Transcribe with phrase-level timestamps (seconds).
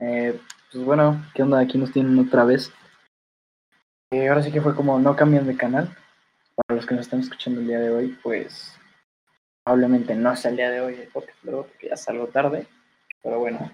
[0.00, 0.40] Eh,
[0.72, 1.60] pues bueno, ¿qué onda?
[1.60, 2.72] Aquí nos tienen otra vez.
[4.10, 5.96] Eh, ahora sí que fue como no cambian de canal.
[6.56, 8.76] Para los que nos están escuchando el día de hoy, pues
[9.64, 12.66] probablemente no sea el día de hoy porque, porque ya salgo tarde.
[13.22, 13.70] Pero bueno,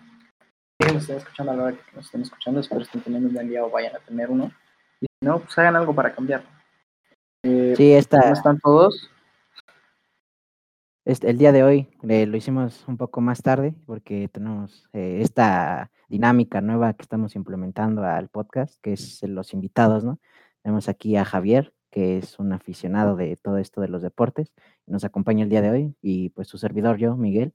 [0.81, 3.35] si nos estén escuchando a la hora que nos estén escuchando, espero estén teniendo un
[3.35, 4.53] buen día o vayan a tener uno.
[5.01, 6.45] Y si no, pues hagan algo para cambiar.
[7.43, 8.21] Eh, sí, está.
[8.21, 9.11] ¿Cómo están todos?
[11.07, 15.93] El día de hoy eh, lo hicimos un poco más tarde porque tenemos eh, esta
[16.09, 20.19] dinámica nueva que estamos implementando al podcast, que es los invitados, ¿no?
[20.63, 24.53] Tenemos aquí a Javier, que es un aficionado de todo esto de los deportes,
[24.87, 27.53] nos acompaña el día de hoy, y pues su servidor yo, Miguel,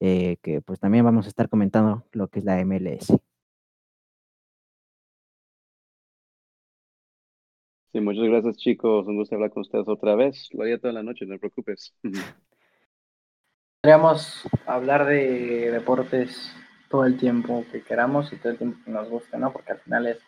[0.00, 3.06] eh, que pues también vamos a estar comentando lo que es la MLS.
[7.92, 11.02] Sí, muchas gracias chicos, un gusto hablar con ustedes otra vez, lo haría toda la
[11.02, 11.94] noche, no te preocupes.
[13.82, 16.52] Podríamos hablar de deportes
[16.90, 19.52] todo el tiempo que queramos y todo el tiempo que nos guste, ¿no?
[19.54, 20.18] Porque al final es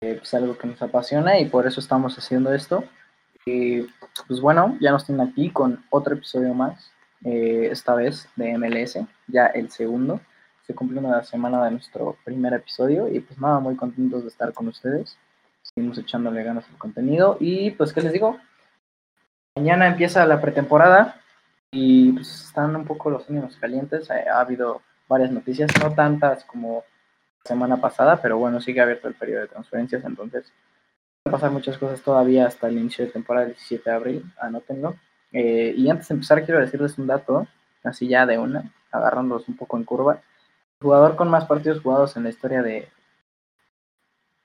[0.00, 2.82] eh, pues, algo que nos apasiona y por eso estamos haciendo esto.
[3.46, 3.82] Y
[4.26, 6.90] pues bueno, ya nos tienen aquí con otro episodio más,
[7.24, 8.98] eh, esta vez de MLS,
[9.28, 10.20] ya el segundo.
[10.66, 14.52] Se cumple una semana de nuestro primer episodio y pues nada, muy contentos de estar
[14.52, 15.16] con ustedes.
[15.62, 18.40] Seguimos echándole ganas al contenido y pues, ¿qué les digo?
[19.54, 21.20] Mañana empieza la pretemporada,
[21.72, 24.10] y pues están un poco los ánimos calientes.
[24.10, 26.84] Eh, ha habido varias noticias, no tantas como
[27.44, 30.52] la semana pasada, pero bueno, sigue abierto el periodo de transferencias, entonces
[31.24, 34.32] van a pasar muchas cosas todavía hasta el inicio de temporada del 17 de abril,
[34.40, 34.96] anótenlo.
[35.32, 37.46] Eh, y antes de empezar, quiero decirles un dato,
[37.84, 40.14] así ya de una, agarrándolos un poco en curva.
[40.14, 42.88] El jugador con más partidos jugados en la historia de,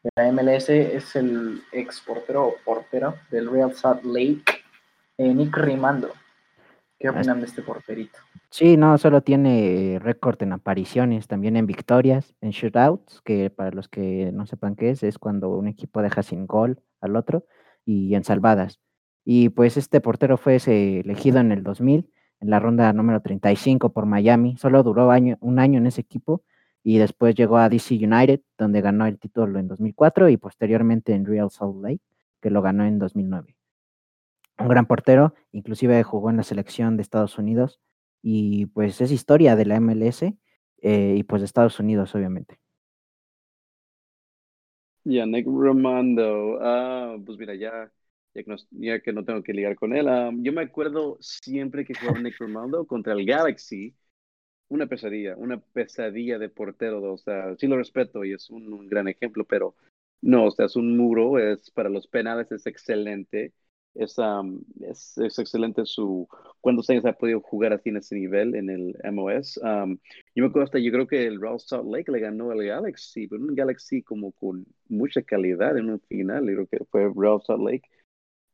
[0.03, 4.63] de la MLS es el ex portero o portero del Real Salt Lake,
[5.17, 6.13] eh, Nick Rimando
[6.97, 8.17] ¿Qué opinan de este porterito?
[8.49, 13.89] Sí, no, solo tiene récord en apariciones, también en victorias, en shootouts, que para los
[13.89, 17.45] que no sepan qué es, es cuando un equipo deja sin gol al otro,
[17.85, 18.79] y en salvadas.
[19.25, 24.05] Y pues este portero fue elegido en el 2000, en la ronda número 35 por
[24.05, 24.55] Miami.
[24.57, 25.09] Solo duró
[25.41, 26.43] un año en ese equipo
[26.83, 31.25] y después llegó a DC United, donde ganó el título en 2004 y posteriormente en
[31.25, 32.01] Real Salt Lake,
[32.41, 33.54] que lo ganó en 2009
[34.57, 37.79] un gran portero, inclusive jugó en la selección de Estados Unidos
[38.21, 42.59] y pues es historia de la MLS eh, y pues de Estados Unidos obviamente.
[45.03, 47.91] Ya, Nick Romando, ah, pues mira, ya,
[48.71, 52.19] ya, que no, tengo que ligar con él, ah, yo me acuerdo siempre que jugaba
[52.19, 53.95] Nick Romando contra el Galaxy,
[54.69, 58.87] una pesadilla, una pesadilla de portero, o sea, sí lo respeto y es un, un
[58.87, 59.75] gran ejemplo, pero
[60.21, 63.53] no, o sea, es un muro, es para los penales, es excelente
[63.95, 64.15] es,
[64.81, 66.27] es, es, excelente su
[66.61, 69.55] cuántos años ha podido jugar así en ese nivel en el MOS.
[69.55, 73.27] yo me acuerdo hasta, yo creo que el Real Salt Lake le ganó al Galaxy,
[73.27, 77.63] pero un Galaxy como con mucha calidad en un final, creo que fue Real Salt
[77.63, 77.89] Lake.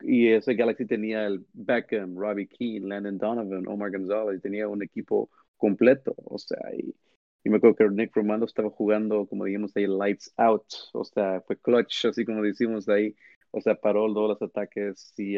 [0.04, 5.30] Y ese Galaxy tenía el Beckham, Robbie Keane, Landon Donovan, Omar Gonzalez, tenía un equipo
[5.58, 6.96] completo, o sea, y,
[7.44, 11.42] y me acuerdo que Nick Romando estaba jugando, como digamos ahí, lights out, o sea,
[11.42, 13.16] fue clutch, así como decimos ahí,
[13.52, 15.38] o sea, paró todos los ataques y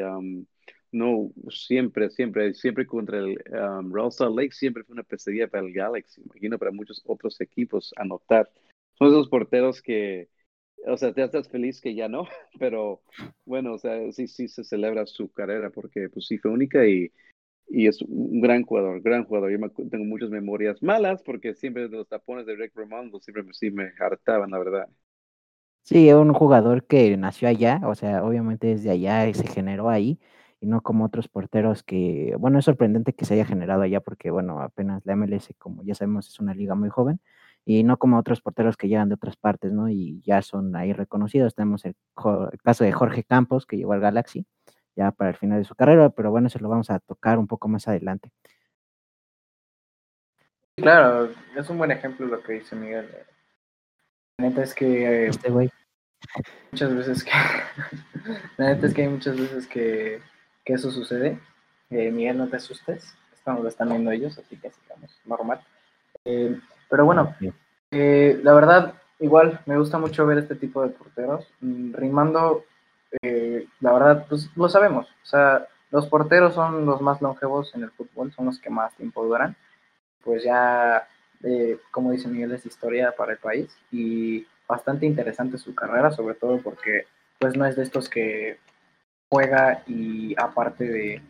[0.93, 3.91] no, siempre, siempre, siempre contra el um,
[4.35, 8.49] Lake, siempre fue una pesadilla para el Galaxy, imagino para muchos otros equipos anotar.
[8.93, 10.29] Son esos porteros que,
[10.85, 12.27] o sea, te estás feliz que ya no,
[12.59, 13.01] pero
[13.45, 17.11] bueno, o sea, sí, sí se celebra su carrera porque pues sí fue única y,
[17.67, 19.51] y es un gran jugador, gran jugador.
[19.51, 19.57] Yo
[19.89, 24.51] tengo muchas memorias malas porque siempre los tapones de Rick Romando siempre sí me hartaban,
[24.51, 24.89] la verdad.
[25.83, 30.17] Sí, un jugador que nació allá, o sea, obviamente desde allá y se generó ahí,
[30.61, 34.31] y no como otros porteros que, bueno, es sorprendente que se haya generado allá porque,
[34.31, 37.19] bueno, apenas la MLS, como ya sabemos, es una liga muy joven,
[37.65, 39.89] y no como otros porteros que llegan de otras partes, ¿no?
[39.89, 41.55] Y ya son ahí reconocidos.
[41.55, 41.95] Tenemos el,
[42.63, 44.45] caso de Jorge Campos, que llegó al Galaxy,
[44.95, 47.47] ya para el final de su carrera, pero bueno, eso lo vamos a tocar un
[47.47, 48.31] poco más adelante.
[50.77, 53.09] Claro, es un buen ejemplo lo que dice Miguel.
[54.37, 55.27] La neta es que.
[55.27, 55.69] Este güey.
[56.71, 57.31] Muchas veces que.
[58.57, 60.21] la neta es que hay muchas veces que,
[60.65, 61.39] que eso sucede.
[61.89, 63.15] Eh, Miguel, no te asustes.
[63.33, 65.61] Estamos lo están viendo ellos, así que sigamos normal.
[66.25, 66.59] Eh,
[66.89, 67.35] pero bueno,
[67.91, 71.45] eh, la verdad, igual me gusta mucho ver este tipo de porteros.
[71.59, 72.63] Mm, rimando,
[73.21, 75.07] la verdad, pues lo sabemos.
[75.07, 78.95] O sea, los porteros son los más longevos en el fútbol, son los que más
[78.95, 79.55] tiempo duran.
[80.23, 81.07] Pues ya
[81.91, 86.59] como dice Miguel, es historia para el país y bastante interesante su carrera, sobre todo
[86.61, 87.05] porque
[87.39, 88.57] pues no es de estos que
[89.29, 91.21] juega y aparte de,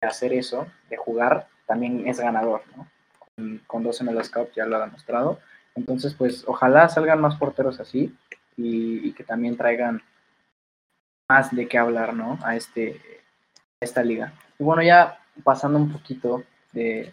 [0.00, 2.86] hacer eso, de jugar, también es ganador, ¿no?
[3.18, 5.40] Con, con 12 Cup ya lo ha demostrado.
[5.74, 8.14] Entonces, pues ojalá salgan más porteros así
[8.56, 10.02] y, que también traigan
[11.28, 12.38] más de qué hablar, ¿no?
[12.42, 13.00] A, este,
[13.80, 14.32] a esta liga.
[14.58, 17.12] Y bueno, ya pasando un poquito de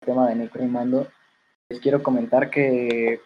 [0.00, 1.08] tema de Nico y Mando,
[1.68, 3.20] les quiero comentar que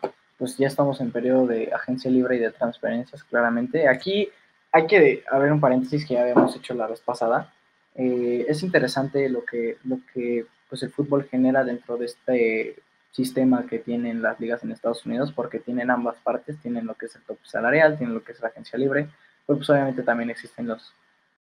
[0.44, 3.88] pues ya estamos en periodo de agencia libre y de transferencias, claramente.
[3.88, 4.29] Aquí
[4.73, 7.50] hay que haber un paréntesis que ya habíamos hecho la vez pasada.
[7.94, 12.76] Eh, es interesante lo que, lo que pues el fútbol genera dentro de este
[13.11, 17.06] sistema que tienen las ligas en Estados Unidos, porque tienen ambas partes, tienen lo que
[17.06, 19.08] es el top salarial, tienen lo que es la agencia libre,
[19.47, 20.93] pero pues obviamente también existen las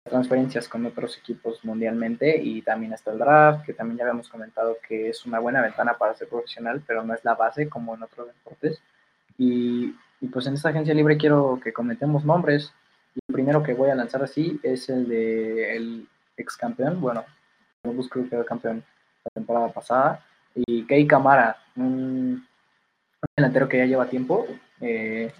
[0.08, 4.76] transferencias con otros equipos mundialmente y también está el draft, que también ya habíamos comentado
[4.86, 8.02] que es una buena ventana para ser profesional, pero no es la base como en
[8.02, 8.80] otros deportes.
[9.38, 12.72] Y, y pues en esta agencia libre quiero que comentemos nombres.
[13.14, 17.24] Y el primero que voy a lanzar así es el de el ex campeón, bueno,
[17.82, 18.84] Columbus Crew quedó campeón
[19.24, 20.24] la temporada pasada,
[20.54, 22.46] y Kei Camara, un,
[23.36, 24.46] delantero que ya lleva tiempo
[24.80, 25.32] eh,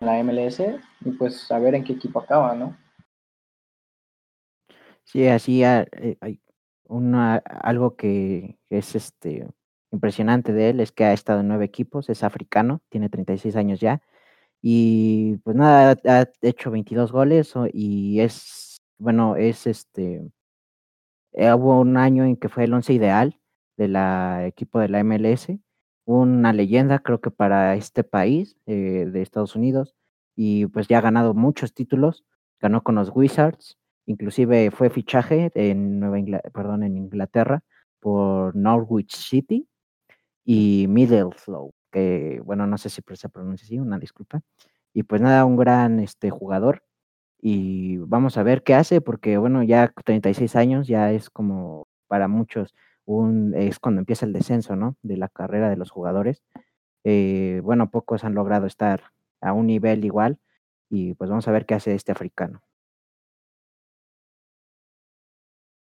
[0.00, 0.60] en la MLS,
[1.04, 2.76] y pues a ver en qué equipo acaba, ¿no?
[5.06, 6.40] Sí, así ah, eh, hay
[6.84, 9.46] una, algo que es este
[9.90, 13.80] impresionante de él es que ha estado en nueve equipos, es africano, tiene 36 años
[13.80, 14.00] ya,
[14.62, 20.22] y pues nada, ha hecho 22 goles y es, bueno, es este,
[21.32, 23.38] eh, hubo un año en que fue el once ideal
[23.76, 23.96] del
[24.46, 25.58] equipo de la MLS,
[26.04, 29.94] una leyenda creo que para este país eh, de Estados Unidos
[30.36, 32.24] y pues ya ha ganado muchos títulos,
[32.60, 37.62] ganó con los Wizards, inclusive fue fichaje en Nueva en Inglaterra
[38.00, 39.68] por Norwich City
[40.44, 44.42] y Middlesbrough, que bueno, no sé si se pronuncia así, una disculpa.
[44.94, 46.82] Y pues nada, un gran este jugador
[47.40, 52.28] y vamos a ver qué hace porque bueno, ya 36 años ya es como para
[52.28, 52.74] muchos
[53.04, 54.96] un, es cuando empieza el descenso, ¿no?
[55.02, 56.42] De la carrera de los jugadores.
[57.04, 59.02] Eh, bueno, pocos han logrado estar
[59.40, 60.38] a un nivel igual
[60.90, 62.62] y pues vamos a ver qué hace este africano.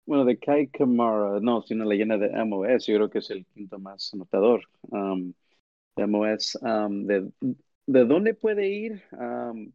[0.08, 3.78] Bueno, de Kai Kamara, no, sino leyenda de MOS, yo creo que es el quinto
[3.78, 5.34] más anotador um,
[5.96, 6.58] de MOS.
[6.62, 7.30] Um, de,
[7.86, 9.02] de, dónde puede ir?
[9.12, 9.70] Um,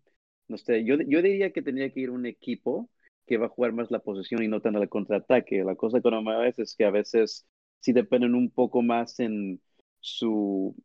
[0.48, 2.90] no sé, yo, yo diría que tendría que ir un equipo
[3.28, 5.64] que va a jugar más la posición y no tanto el contraataque.
[5.64, 7.46] La cosa con MOS es que a veces
[7.80, 9.62] sí dependen un poco más en
[10.00, 10.76] su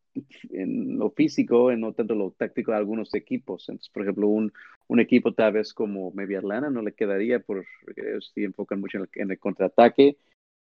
[0.51, 3.67] en lo físico, en no tanto lo táctico de algunos equipos.
[3.71, 4.53] Entonces, por ejemplo, un,
[4.89, 8.99] un equipo tal vez como Media Atlanta no le quedaría porque ellos sí enfocan mucho
[9.15, 10.19] en el, contraataque.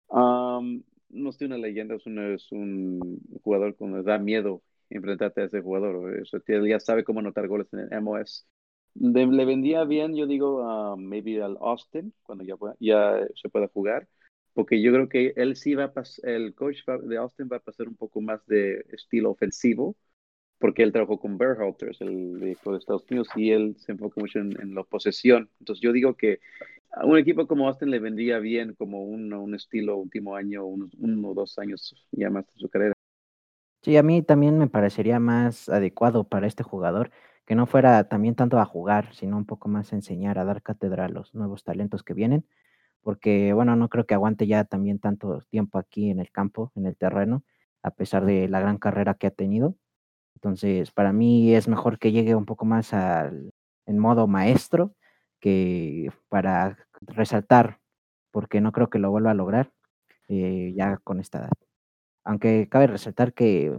[0.10, 5.62] no estoy una leyenda, es, es un jugador que nos da miedo enfrentarte a ese
[5.62, 6.18] jugador.
[6.18, 8.48] Eso, ya sabe cómo anotar goles en el MOS
[9.00, 14.08] le vendía bien, yo digo, maybe al Austin, cuando ya, ya se pueda jugar,
[14.54, 17.62] porque yo creo que él sí va a pasar, el coach de Austin va a
[17.62, 19.96] pasar un poco más de estilo ofensivo,
[20.60, 24.40] porque él trabajó con Berhalters, el equipo de Estados Unidos, y él se enfoca mucho
[24.40, 25.50] en, la posesión.
[25.60, 26.40] Entonces yo digo que
[26.92, 31.30] a un equipo como Austin le vendría bien como un, un estilo último año, uno
[31.30, 32.94] o dos años ya más de su carrera.
[33.84, 37.12] Sí, a mí también me parecería más adecuado para este jugador
[37.48, 40.62] que no fuera también tanto a jugar, sino un poco más a enseñar, a dar
[40.62, 42.46] cátedra a los nuevos talentos que vienen,
[43.02, 46.86] porque bueno, no creo que aguante ya también tanto tiempo aquí en el campo, en
[46.86, 47.46] el terreno,
[47.84, 49.78] a pesar de la gran carrera que ha tenido.
[50.38, 53.52] Entonces, para mí es mejor que llegue un poco más al,
[53.88, 54.94] en modo maestro
[55.40, 57.80] que para resaltar,
[58.30, 59.72] porque no creo que lo vuelva a lograr
[60.28, 61.52] eh, ya con esta edad.
[62.24, 63.76] Aunque cabe resaltar que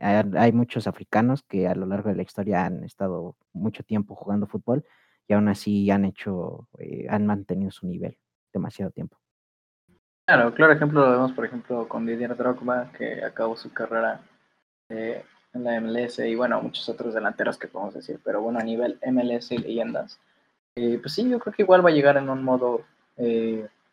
[0.00, 4.48] hay muchos africanos que a lo largo de la historia han estado mucho tiempo jugando
[4.48, 4.84] fútbol
[5.28, 8.18] y aún así han hecho, eh, han mantenido su nivel
[8.52, 9.16] demasiado tiempo.
[10.26, 14.20] Claro, claro ejemplo lo vemos por ejemplo con Didier Drogba que acabó su carrera
[14.88, 15.24] eh,
[15.64, 19.52] la MLS y bueno, muchos otros delanteros que podemos decir, pero bueno, a nivel MLS
[19.52, 20.18] y leyendas,
[20.76, 22.82] eh, pues sí, yo creo que igual va a llegar en un modo,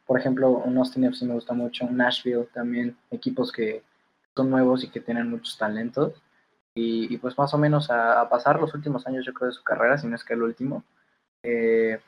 [0.06, 3.84] por ejemplo, un Austin FC me gusta mucho, un Nashville también, equipos que
[4.36, 6.14] son nuevos y que tienen muchos talentos.
[6.78, 9.98] Y, pues más o menos a, pasar los últimos años, yo creo, de su carrera,
[9.98, 10.84] si no es que el último.
[11.42, 12.00] Eh,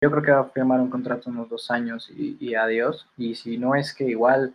[0.00, 3.06] yo creo que va a firmar un contrato unos dos años y, adiós.
[3.18, 4.54] Y si no es que igual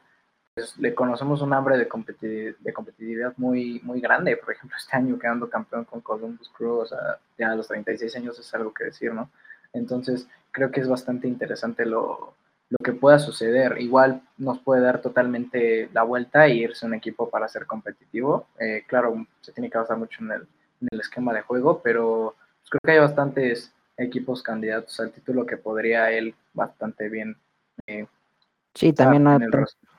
[0.60, 4.36] pues, le conocemos un hambre de, de competitividad muy, muy grande.
[4.36, 8.16] Por ejemplo, este año quedando campeón con Columbus Crew, o sea, ya a los 36
[8.18, 9.30] años es algo que decir, ¿no?
[9.72, 12.34] Entonces, creo que es bastante interesante lo,
[12.70, 13.78] lo que pueda suceder.
[13.80, 18.48] Igual nos puede dar totalmente la vuelta e irse un equipo para ser competitivo.
[18.60, 20.42] Eh, claro, se tiene que basar mucho en el,
[20.82, 25.46] en el esquema de juego, pero pues, creo que hay bastantes equipos candidatos al título
[25.46, 27.38] que podría él bastante bien.
[27.88, 28.08] Eh,
[28.74, 29.38] sí, también no,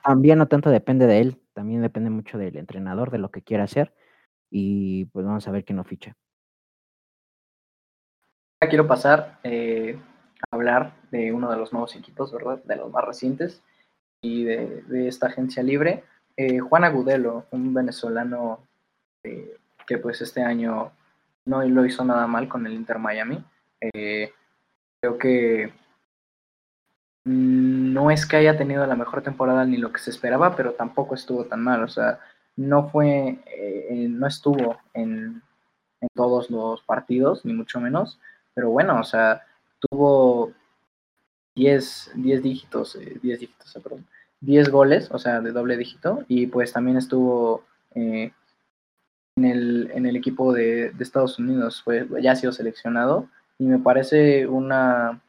[0.03, 3.65] también no tanto depende de él, también depende mucho del entrenador, de lo que quiera
[3.65, 3.93] hacer.
[4.49, 6.15] y pues vamos a ver quién lo ficha.
[8.69, 9.97] Quiero pasar eh,
[10.51, 12.63] a hablar de uno de los nuevos equipos, ¿verdad?
[12.63, 13.63] De los más recientes
[14.21, 16.03] y de, esta agencia libre.
[16.37, 18.67] Eh, Juan Agudelo, un venezolano
[19.23, 20.91] eh, que pues este año
[21.45, 23.43] no lo hizo nada mal con el Inter Miami.
[23.91, 25.73] creo que
[27.23, 31.15] no es que haya tenido la mejor temporada ni lo que se esperaba, pero tampoco
[31.15, 31.83] estuvo tan mal.
[31.83, 32.19] O sea,
[32.55, 35.41] no fue, eh, no estuvo en,
[36.15, 38.19] todos los partidos, ni mucho menos,
[38.55, 39.43] pero bueno, o sea,
[39.79, 40.51] tuvo
[41.55, 44.07] 10, 10 dígitos, 10 eh, dígitos, perdón,
[44.39, 48.31] 10 goles, o sea, de doble dígito, y pues también estuvo eh,
[49.35, 51.83] en, el, en el equipo de, Estados Unidos,
[52.19, 55.21] ya ha sido seleccionado, y me parece una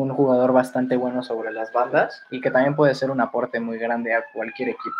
[0.00, 3.78] un jugador bastante bueno sobre las bandas y que también puede ser un aporte muy
[3.78, 4.96] grande a cualquier equipo.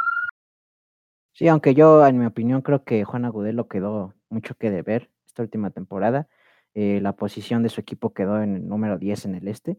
[1.33, 5.43] Sí, aunque yo, en mi opinión, creo que Juan Agudelo quedó mucho que deber esta
[5.43, 6.29] última temporada.
[6.75, 9.79] Eh, la posición de su equipo quedó en el número 10 en el este.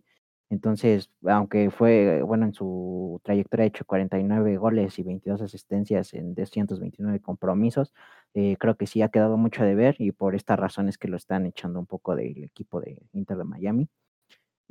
[0.49, 6.35] Entonces, aunque fue, bueno, en su trayectoria ha hecho 49 goles y 22 asistencias en
[6.35, 7.93] 229 compromisos,
[8.33, 11.15] eh, creo que sí ha quedado mucho de ver y por estas razones que lo
[11.15, 13.89] están echando un poco del equipo de Inter de Miami.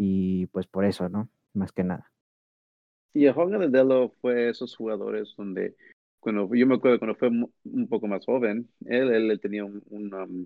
[0.02, 1.28] Y pues por eso, ¿no?
[1.52, 2.10] Más que nada.
[3.12, 5.76] Y el Juan Agudelo fue esos jugadores donde
[6.20, 10.44] cuando yo me acuerdo cuando fue un poco más joven, él, él, tenía un, um,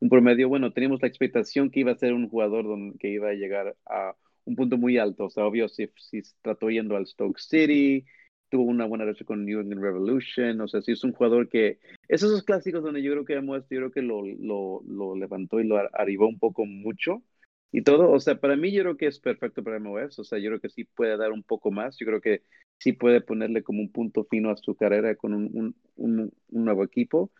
[0.00, 3.28] un, promedio, bueno, teníamos la expectación que iba a ser un jugador donde, que iba
[3.28, 7.06] a llegar a un punto muy alto, o sea, obvio, si, si trató yendo al
[7.06, 8.04] Stoke City,
[8.48, 11.78] tuvo una buena relación con New England Revolution, o sea, si es un jugador que,
[12.08, 15.68] es esos clásicos donde yo creo que yo creo que lo, lo, lo levantó y
[15.68, 17.22] lo arribó un poco mucho,
[17.70, 20.38] y todo, o sea, para mí yo creo que es perfecto para MOS, o sea,
[20.38, 22.42] yo creo que sí puede dar un poco más, yo creo que
[22.78, 27.30] sí puede ponerle como un punto fino a su carrera con un, un, nuevo equipo.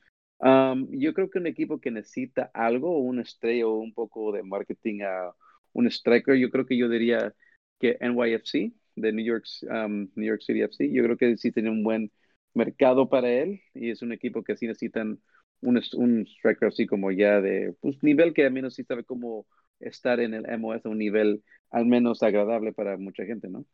[0.91, 5.03] yo creo que un equipo que necesita algo, un estrella o un poco de marketing
[5.03, 5.33] a
[5.73, 7.35] un striker, yo creo que yo diría
[7.79, 11.83] que NYFC, de New York, New York City FC, yo creo que sí tiene un
[11.85, 12.11] buen
[12.55, 15.21] mercado para él y es un equipo que sí necesitan
[15.61, 19.47] un, un striker así como ya de pues, nivel que al menos sí sabe cómo
[19.81, 23.65] estar en el MOS a un nivel al menos agradable para mucha gente, ¿no?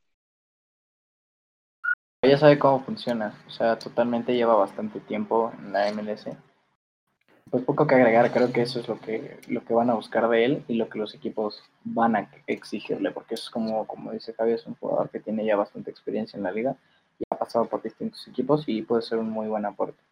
[2.23, 6.35] Ya sabe cómo funciona, o sea, totalmente lleva bastante tiempo en la MLS.
[7.51, 10.29] Pues poco que agregar, creo que eso es lo que, lo que van a buscar
[10.29, 14.33] de él y lo que los equipos van a exigirle, porque es como, como dice
[14.33, 16.75] Javi, es un jugador que tiene ya bastante experiencia en la liga
[17.19, 20.03] y ha pasado por distintos equipos y puede ser un muy buen aporte.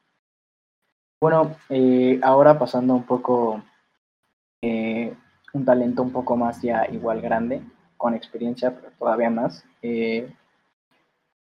[1.21, 3.63] Bueno, eh, ahora pasando un poco
[4.61, 5.15] eh,
[5.53, 7.63] un talento un poco más ya igual grande,
[7.97, 9.65] con experiencia, pero todavía más.
[9.83, 10.33] Eh,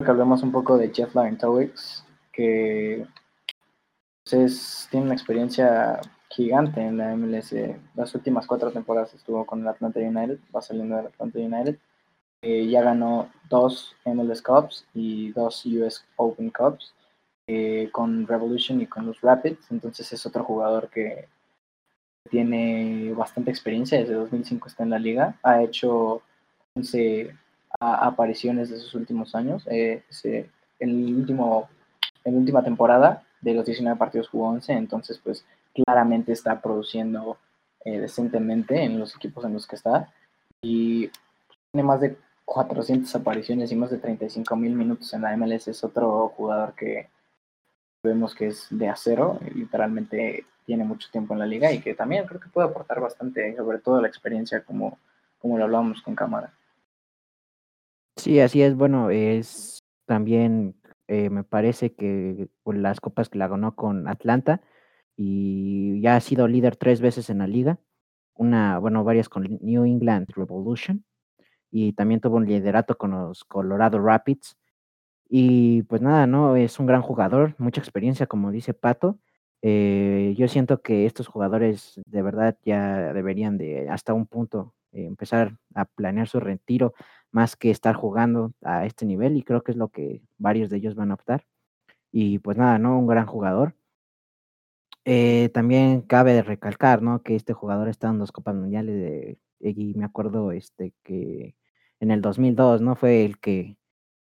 [0.01, 3.07] un poco de Jeff Larentowicz, que
[4.25, 7.55] pues, tiene una experiencia gigante en la MLS.
[7.95, 11.79] Las últimas cuatro temporadas estuvo con el Atlanta United, va saliendo del Atlanta United.
[12.43, 16.95] Eh, ya ganó dos MLS Cups y dos US Open Cups
[17.47, 19.71] eh, con Revolution y con los Rapids.
[19.71, 21.29] Entonces es otro jugador que
[22.31, 26.23] tiene bastante experiencia, desde 2005 está en la liga, ha hecho
[26.75, 27.35] 11
[27.79, 29.67] apariciones de sus últimos años.
[29.71, 31.69] Eh, en, el último,
[32.25, 35.45] en la última temporada de los 19 partidos jugó 11, entonces pues
[35.75, 37.39] claramente está produciendo
[37.85, 40.13] eh, decentemente en los equipos en los que está
[40.63, 41.11] y
[41.73, 45.69] tiene más de 400 apariciones y más de 35 mil minutos en la MLS.
[45.69, 47.09] Es otro jugador que
[48.03, 52.27] vemos que es de acero, literalmente tiene mucho tiempo en la liga y que también
[52.27, 54.99] creo que puede aportar bastante, sobre todo la experiencia como,
[55.39, 56.53] como lo hablábamos con cámara.
[58.17, 58.75] Sí, así es.
[58.75, 60.75] Bueno, es también,
[61.09, 64.61] eh, me parece que las copas que la ganó con Atlanta
[65.17, 67.79] y ya ha sido líder tres veces en la liga,
[68.35, 71.05] una, bueno, varias con New England Revolution
[71.71, 74.57] y también tuvo un liderato con los Colorado Rapids
[75.29, 76.57] y pues nada, ¿no?
[76.57, 79.19] Es un gran jugador, mucha experiencia, como dice Pato.
[79.63, 85.57] Eh, yo siento que estos jugadores de verdad ya deberían de, hasta un punto, empezar
[85.75, 86.95] a planear su retiro
[87.31, 90.79] más que estar jugando a este nivel y creo que es lo que varios de
[90.79, 91.47] ellos van a optar.
[92.13, 92.99] Y pues nada, ¿no?
[92.99, 93.75] Un gran jugador.
[95.05, 97.23] Eh, también cabe recalcar, ¿no?
[97.23, 101.57] Que este jugador está en dos Copas Mundiales de, y me acuerdo este, que
[102.01, 102.97] en el 2002, ¿no?
[102.97, 103.77] Fue el que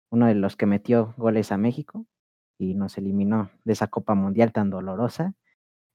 [0.09, 2.05] uno de los que metió goles a México
[2.57, 5.33] y nos eliminó de esa Copa Mundial tan dolorosa.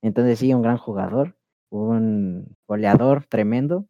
[0.03, 1.37] Entonces sí, un gran jugador,
[1.71, 3.87] un goleador tremendo,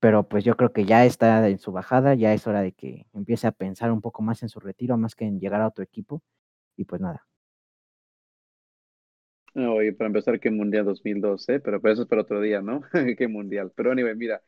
[0.00, 3.06] pero pues yo creo que ya está en su bajada, ya es hora de que
[3.14, 5.84] empiece a pensar un poco más en su retiro, más que en llegar a otro
[5.84, 6.22] equipo.
[6.76, 7.26] Y pues nada.
[9.56, 12.82] Oye, para empezar, que Mundial 2012, pero pues eso es para otro día, ¿no?
[13.16, 13.72] qué Mundial.
[13.74, 14.42] Pero anyway, mira,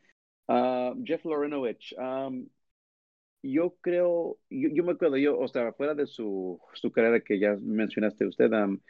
[0.48, 2.46] uh, Jeff Lorenovich, um,
[3.42, 7.56] yo creo, yo, me acuerdo, yo, o sea, fuera de su, su carrera que ya
[7.60, 8.80] mencionaste usted, um,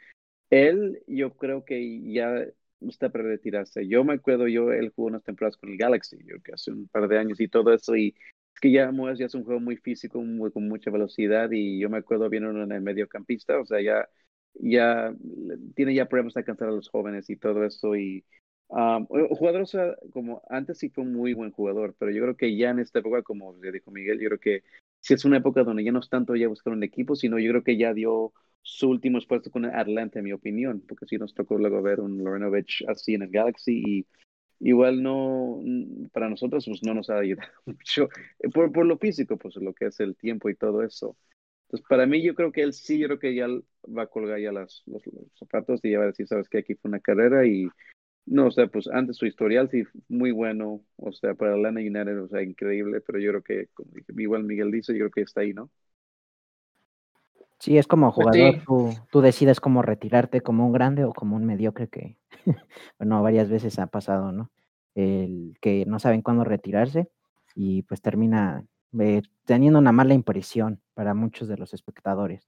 [0.49, 2.45] él, yo creo que ya
[2.81, 3.87] está para retirarse.
[3.87, 6.87] Yo me acuerdo, yo, él jugó unas temporadas con el Galaxy, yo que hace un
[6.87, 8.15] par de años y todo eso, y
[8.53, 11.89] es que ya, ya es un juego muy físico, muy, con mucha velocidad, y yo
[11.89, 14.09] me acuerdo bien en el mediocampista, o sea, ya,
[14.55, 15.13] ya
[15.75, 18.25] tiene ya problemas de alcanzar a los jóvenes y todo eso, y
[18.69, 22.37] um, jugador, o sea, como antes sí fue un muy buen jugador, pero yo creo
[22.37, 24.63] que ya en esta época, como le dijo Miguel, yo creo que
[24.99, 27.51] si es una época donde ya no es tanto ya buscar un equipo, sino yo
[27.51, 31.33] creo que ya dio su último esfuerzo con Atlanta, en mi opinión, porque sí nos
[31.33, 34.07] tocó luego ver un Lorenovich así en el Galaxy y
[34.59, 35.61] igual no,
[36.11, 38.09] para nosotros pues no nos ha ayudado mucho
[38.53, 41.17] por, por lo físico, pues lo que es el tiempo y todo eso.
[41.69, 43.47] Entonces, para mí yo creo que él sí, yo creo que ya
[43.85, 45.03] va a colgar ya las, los,
[45.35, 47.67] zapatos y ya va a decir, sabes que aquí fue una carrera y
[48.29, 52.21] no, o sea, pues antes su historial sí muy bueno, o sea, para Atlanta United,
[52.21, 55.41] o sea, increíble, pero yo creo que, como igual Miguel dice, yo creo que está
[55.41, 55.69] ahí, ¿no?
[57.57, 61.35] Sí, es como pues jugador, tú, tú, decides cómo retirarte como un grande o como
[61.35, 62.17] un mediocre que,
[62.99, 64.51] bueno, varias veces ha pasado, ¿no?
[64.93, 67.09] El que no saben cuándo retirarse
[67.55, 68.63] y pues termina
[68.99, 72.47] eh, teniendo una mala impresión para muchos de los espectadores.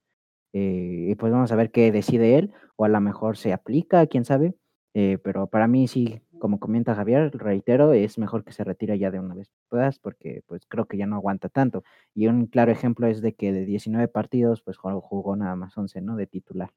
[0.54, 4.06] Eh, y pues vamos a ver qué decide él, o a lo mejor se aplica,
[4.08, 4.54] quién sabe,
[4.94, 9.12] eh, pero para mí sí, como comenta Javier, reitero, es mejor que se retire ya
[9.12, 11.84] de una vez todas porque pues creo que ya no aguanta tanto.
[12.14, 16.02] Y un claro ejemplo es de que de 19 partidos pues jugó nada más 11,
[16.02, 16.16] ¿no?
[16.16, 16.72] De titular.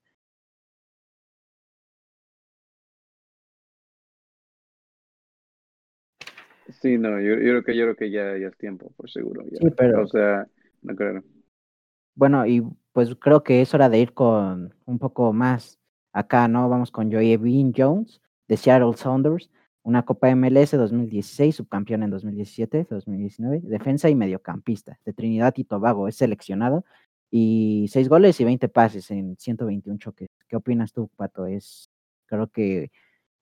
[6.81, 9.45] Sí, no, yo, creo que yo creo que ya, ya es tiempo, por seguro.
[9.45, 10.03] Sí, pero.
[10.03, 10.47] O sea,
[10.83, 11.23] no creo.
[12.15, 15.79] Bueno, y pues creo que es hora de ir con un poco más
[16.15, 16.69] acá, ¿no?
[16.71, 19.51] Vamos con Joey Bean Jones de Seattle Sounders,
[19.83, 26.09] una Copa MLS 2016, subcampeón en 2017, 2019, defensa y mediocampista de Trinidad y Tobago,
[26.09, 26.85] es seleccionado
[27.31, 30.31] y seis goles y 20 pases en 121 choques.
[30.49, 31.47] ¿Qué opinas tú, Pato?
[31.47, 31.91] Es
[32.27, 32.91] creo que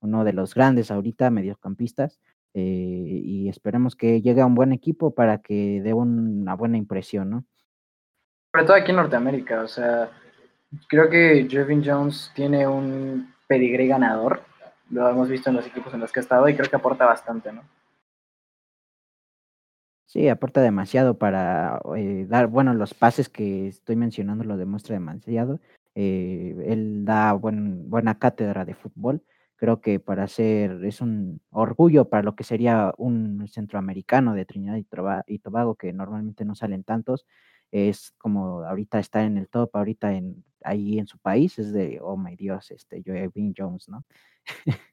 [0.01, 2.19] uno de los grandes ahorita mediocampistas
[2.55, 7.31] eh, y esperemos que llegue a un buen equipo para que dé una buena impresión,
[7.31, 7.45] ¿no?
[8.53, 10.11] Sobre todo aquí en Norteamérica, o sea,
[10.89, 14.43] creo que Jevin Jones tiene un pedigrí ganador
[14.93, 17.07] lo hemos visto en los equipos en los que ha estado y creo que aporta
[17.07, 17.63] bastante, ¿no?
[20.07, 25.61] Sí, aporta demasiado para eh, dar, bueno, los pases que estoy mencionando lo demuestra demasiado.
[25.95, 29.23] Eh, él da buen, buena cátedra de fútbol.
[29.57, 34.77] Creo que para ser, es un orgullo para lo que sería un centroamericano de Trinidad
[35.27, 37.25] y, Tobago, que normalmente no salen tantos.
[37.71, 41.99] Es como ahorita está en el top, ahorita en, ahí en su país, es de,
[42.01, 44.05] oh my Dios, este, Joey Jones, ¿no?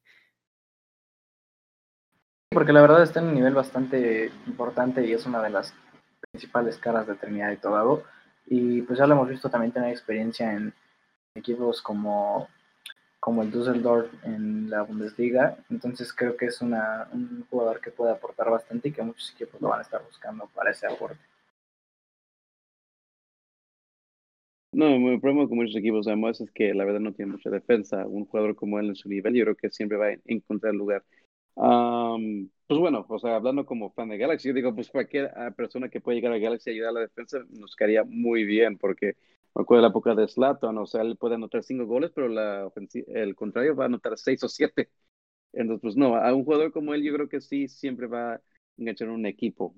[2.51, 5.73] Porque la verdad está en un nivel bastante importante y es una de las
[6.32, 8.03] principales caras de Trinidad y Tobago.
[8.47, 10.73] Y pues ya lo hemos visto también tener experiencia en
[11.36, 12.47] equipos como,
[13.19, 15.58] como el Düsseldorf en la Bundesliga.
[15.69, 19.62] Entonces creo que es una, un jugador que puede aportar bastante y que muchos equipos
[19.62, 21.19] lo van a estar buscando para ese aporte.
[24.80, 28.08] No, el problema con muchos equipos además es que la verdad no tiene mucha defensa.
[28.08, 31.04] Un jugador como él en su nivel, yo creo que siempre va a encontrar lugar.
[32.68, 35.89] pues bueno, o sea, hablando como fan de Galaxy, yo digo, pues cualquier ah, persona
[35.89, 39.18] que pueda llegar a Galaxy y ayudar a la defensa nos quedaría muy bien, porque
[39.54, 42.28] me acuerdo de la época de Slatan, o sea, él puede anotar cinco goles, pero
[42.28, 44.89] el contrario va a anotar seis o siete.
[45.54, 48.42] Entonces, pues no, a un jugador como él yo creo que sí siempre va a
[48.78, 49.76] enganchar un equipo.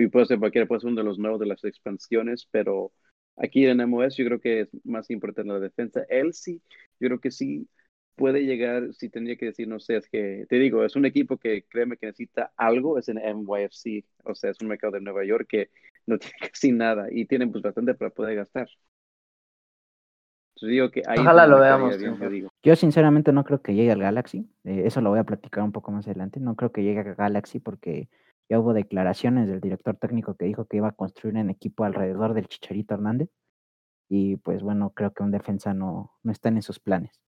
[0.00, 2.92] Y puede ser cualquiera, puede ser uno de los nuevos de las expansiones, pero
[3.36, 6.04] Aquí en MOS yo creo que es más importante la defensa.
[6.08, 6.60] Él sí,
[6.98, 7.68] yo creo que sí
[8.20, 11.38] puede llegar, si tendría que decir, no sé, es que, te digo, es un equipo
[11.38, 15.24] que créeme que necesita algo, es en MYFC, o sea, es un mercado de Nueva
[15.24, 15.70] York que
[16.06, 18.68] no tiene casi nada y tienen pues bastante para poder gastar.
[20.60, 21.96] digo que Ojalá lo veamos.
[22.62, 25.72] yo, sinceramente no creo que llegue al Galaxy, eh, eso lo voy a platicar un
[25.72, 28.10] poco más adelante, no creo que llegue al Galaxy porque
[28.50, 32.34] ya hubo declaraciones del director técnico que dijo que iba a construir un equipo alrededor
[32.34, 33.30] del Chicharito Hernández.
[34.08, 37.22] Y pues bueno, creo que un defensa no, no está en esos planes.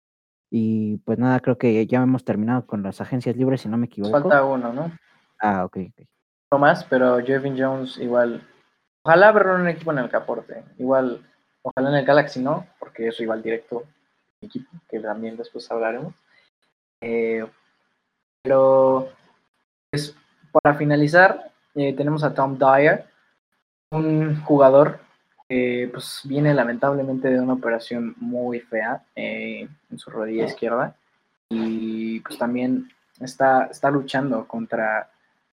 [0.50, 3.86] Y pues nada, creo que ya hemos terminado con las agencias libres, si no me
[3.86, 4.10] equivoco.
[4.10, 4.90] Falta uno, ¿no?
[5.40, 6.06] Ah, ok, ok.
[6.50, 8.42] No más, pero Jevin Jones igual.
[9.04, 10.64] Ojalá ver un equipo en el Caporte.
[10.76, 11.24] Igual,
[11.62, 13.84] ojalá en el Galaxy no, porque eso igual directo
[14.40, 16.14] equipo, que también después hablaremos.
[17.00, 17.46] Eh,
[18.42, 19.08] pero
[19.90, 20.16] pues,
[20.52, 23.06] para finalizar, eh, tenemos a Tom Dyer,
[23.90, 25.00] un jugador
[25.48, 30.96] eh, pues viene lamentablemente de una operación muy fea eh, en su rodilla izquierda
[31.50, 32.88] y pues también
[33.20, 35.10] está, está luchando contra,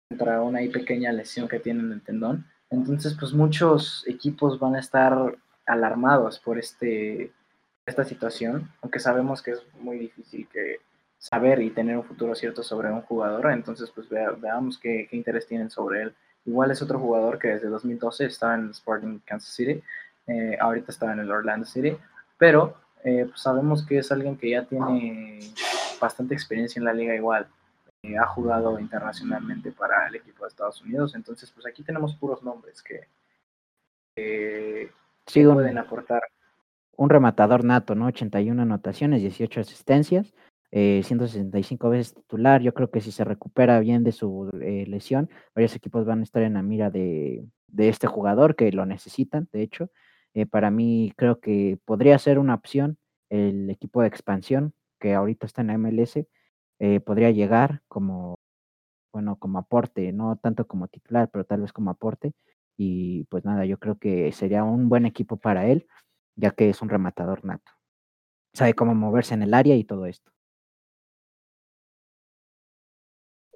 [0.09, 2.44] contra una pequeña lesión que tiene en el tendón.
[2.70, 7.30] Entonces, pues muchos equipos van a estar alarmados por este,
[7.87, 10.80] esta situación, aunque sabemos que es muy difícil que
[11.24, 15.70] saber y tener un futuro cierto sobre un jugador, entonces pues veamos qué, interés tienen
[15.70, 16.14] sobre él.
[16.44, 19.82] Igual es otro jugador que desde 2012 estaba en el Sporting Kansas City,
[20.26, 21.96] eh, ahorita está en el Orlando City,
[22.37, 25.40] pero eh, pues sabemos que es alguien que ya tiene
[25.98, 27.48] bastante experiencia en la liga igual,
[28.02, 32.42] eh, ha jugado internacionalmente para el equipo de Estados Unidos, entonces pues aquí tenemos puros
[32.42, 33.08] nombres que,
[35.32, 36.20] pueden aportar.
[36.96, 38.06] Un rematador nato, ¿no?
[38.08, 40.34] 81 anotaciones, 18 asistencias,
[40.74, 42.60] 165 veces titular.
[42.60, 46.42] Yo creo que si se recupera bien de su lesión, varios equipos van a estar
[46.42, 49.90] en la mira de, este jugador que lo necesitan, de hecho.
[50.34, 52.98] Eh, para mí creo que podría ser una opción
[53.30, 56.26] el equipo de expansión que ahorita está en la MLS,
[56.80, 58.38] eh, podría llegar como,
[59.12, 62.32] bueno, como aporte, no tanto como titular, pero tal vez como aporte.
[62.76, 65.87] Y pues nada, yo creo que sería un buen equipo para él,
[66.37, 67.72] ya que es un rematador nato.
[68.54, 70.32] Sabe cómo moverse en el área y todo esto.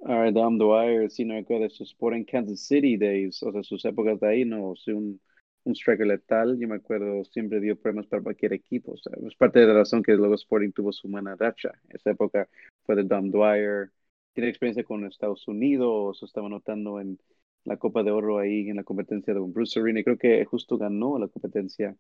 [0.09, 4.29] Adam Dwyer, si no de sus Sporting Kansas City days, o sea, sus épocas de
[4.29, 5.21] ahí, no, sé, un
[5.69, 8.93] un striker letal, yo me acuerdo, siempre dio premios para cualquier equipo.
[8.93, 11.73] O sea, es parte de la razón que luego Sporting tuvo su buena racha.
[11.91, 12.49] Esa época
[12.85, 13.91] fue de Dom Dwyer.
[14.33, 17.19] Tiene experiencia con Estados Unidos, estaba notando en
[17.65, 20.01] la Copa de Oro ahí en la competencia de Bruce Arena.
[20.01, 21.97] Y creo que justo ganó la competencia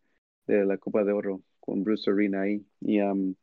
[0.46, 2.64] de la Copa de Oro con Bruce Arena ahí.
[2.80, 3.34] Y, um,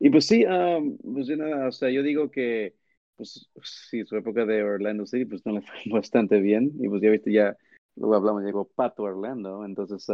[0.00, 2.74] y pues sí, um, pues o sea, yo digo que
[3.16, 6.72] pues sí, su época de Orlando City pues no le fue bastante bien.
[6.80, 7.56] Y pues ya viste, ya
[7.96, 10.06] luego hablamos, llegó Pato Orlando, entonces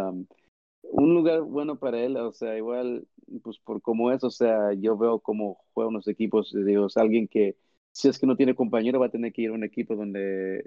[0.82, 3.06] un lugar bueno para él, o sea, igual,
[3.42, 7.28] pues por cómo es, o sea, yo veo cómo juegan los equipos, digo, es alguien
[7.28, 7.56] que
[7.92, 10.62] si es que no tiene compañero va a tener que ir a un equipo donde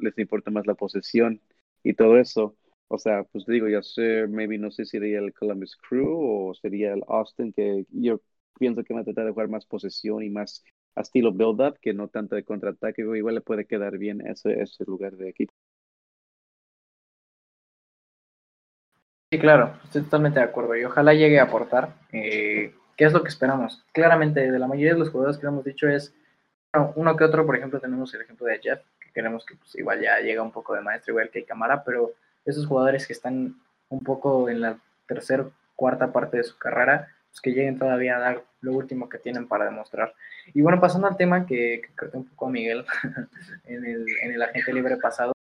[0.00, 1.40] les importa más la posesión
[1.84, 2.56] y todo eso.
[2.88, 6.54] O sea, pues digo, ya sé, maybe no sé si sería el Columbus Crew o
[6.54, 8.20] sería el Austin, que yo
[8.58, 11.92] pienso que va a tratar de jugar más posesión y más a estilo build-up que
[11.92, 15.52] no tanto de contraataque, igual le puede quedar bien ese, ese lugar de equipo.
[19.30, 21.94] Sí, claro, estoy totalmente de acuerdo y ojalá llegue a aportar.
[22.12, 23.84] Eh, ¿Qué es lo que esperamos?
[23.92, 26.14] Claramente, de la mayoría de los jugadores que hemos dicho es
[26.94, 30.00] uno que otro, por ejemplo, tenemos el ejemplo de Jeff, que queremos que pues, igual
[30.00, 32.12] ya llega un poco de maestro, igual que Camara, pero
[32.44, 33.56] esos jugadores que están
[33.88, 38.20] un poco en la tercera, cuarta parte de su carrera, pues que lleguen todavía a
[38.20, 40.14] dar lo último que tienen para demostrar.
[40.52, 42.86] Y bueno, pasando al tema que, que un poco a Miguel
[43.64, 45.32] en, el, en el agente libre pasado,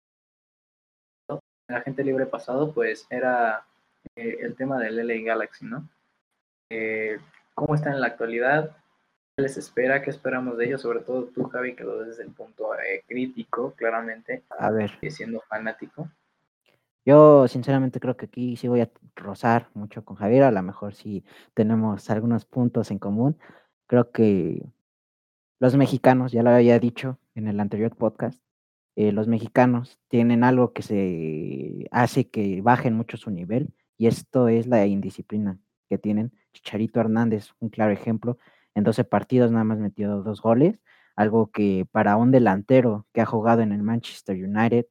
[1.69, 3.67] el agente libre pasado, pues era
[4.17, 5.87] eh, el tema del LA Galaxy, ¿no?
[6.71, 7.19] Eh,
[7.55, 8.75] ¿Cómo están en la actualidad?
[9.37, 10.01] ¿Qué les espera?
[10.01, 10.81] ¿Qué esperamos de ellos?
[10.81, 14.45] Sobre todo tú, Javi, que lo ves desde el punto eh, crítico, claramente.
[14.49, 14.99] A ver.
[15.11, 16.09] Siendo fanático.
[17.05, 20.95] Yo sinceramente creo que aquí sí voy a rozar mucho con Javier, a lo mejor
[20.95, 23.39] sí tenemos algunos puntos en común.
[23.87, 24.65] Creo que
[25.59, 28.41] los mexicanos, ya lo había dicho en el anterior podcast,
[28.95, 34.67] los mexicanos tienen algo que se hace que bajen mucho su nivel y esto es
[34.67, 36.33] la indisciplina que tienen.
[36.53, 38.39] Chicharito Hernández, un claro ejemplo,
[38.75, 40.79] en 12 partidos nada más metió dos goles,
[41.17, 44.87] algo que para un delantero que ha jugado en el Manchester United,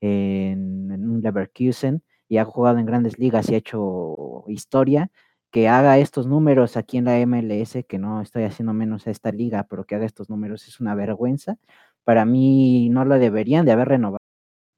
[0.00, 5.10] en, un Leverkusen y ha jugado en grandes ligas y ha hecho historia,
[5.50, 9.32] que haga estos números aquí en la MLS, que no estoy haciendo menos a esta
[9.32, 11.56] liga, pero que haga estos números es una vergüenza.
[12.04, 14.18] Para mí no lo deberían de haber renovado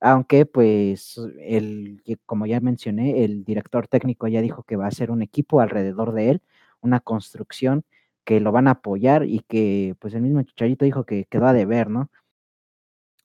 [0.00, 5.11] aunque, pues, el, como ya mencioné, el director técnico ya dijo que va a ser
[5.11, 6.42] un equipo alrededor de él,
[6.81, 7.85] una construcción
[8.24, 11.52] que lo van a apoyar y que, pues, el mismo Chicharito dijo que quedó a
[11.52, 12.11] deber, ¿no?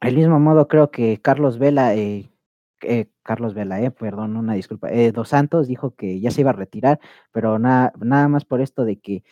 [0.04, 2.30] Del mismo modo, creo que Carlos Vela, eh,
[2.82, 6.50] eh, Carlos Vela, eh, perdón, una disculpa, eh, Dos Santos dijo que ya se iba
[6.50, 7.00] a retirar,
[7.32, 9.24] pero nada, nada más por esto de que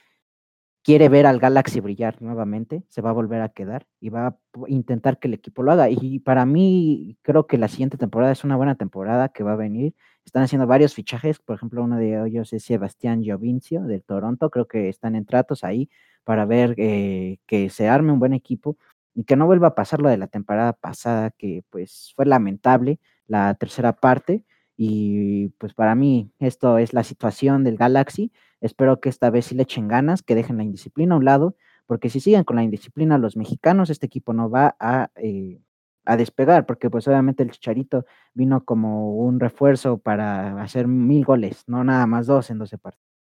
[0.83, 4.37] quiere ver al Galaxy brillar nuevamente, se va a volver a quedar y va a
[4.67, 5.89] intentar que el equipo lo haga.
[5.89, 9.55] Y para mí, creo que la siguiente temporada es una buena temporada que va a
[9.57, 9.93] venir.
[10.25, 14.49] Están haciendo varios fichajes, por ejemplo, uno de ellos es Sebastián Giovincio del Toronto.
[14.49, 15.89] Creo que están en tratos ahí
[16.23, 18.77] para ver eh, que se arme un buen equipo
[19.13, 22.99] y que no vuelva a pasar lo de la temporada pasada, que pues fue lamentable
[23.27, 24.45] la tercera parte.
[24.77, 29.55] Y pues para mí esto es la situación del Galaxy Espero que esta vez sí
[29.55, 31.55] le echen ganas, que dejen la indisciplina a un lado,
[31.87, 35.59] porque si siguen con la indisciplina los mexicanos, este equipo no va a, eh,
[36.05, 41.63] a despegar, porque pues obviamente el Chicharito vino como un refuerzo para hacer mil goles,
[41.67, 43.10] no nada más dos en 12 partidos.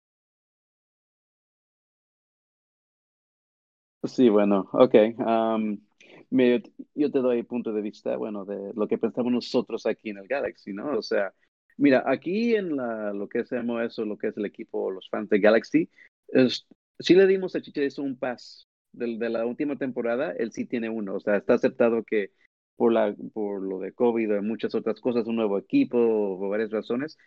[4.03, 4.95] Sí, bueno, ok.
[6.95, 10.27] yo te doy punto de vista, bueno, de lo que pensamos nosotros aquí en el
[10.27, 10.97] Galaxy, ¿no?
[10.97, 11.33] O sea,
[11.77, 15.29] mira, aquí en la, lo que es eso, lo que es el equipo, los fans
[15.29, 15.89] de Galaxy,
[16.29, 16.67] es,
[16.99, 21.15] sí le dimos a Chicharito un pas de, la última temporada, él sí tiene uno,
[21.15, 22.31] o sea, está aceptado que
[22.75, 26.71] por, la, por lo de COVID y muchas otras cosas, un nuevo equipo, por varias
[26.71, 27.17] razones.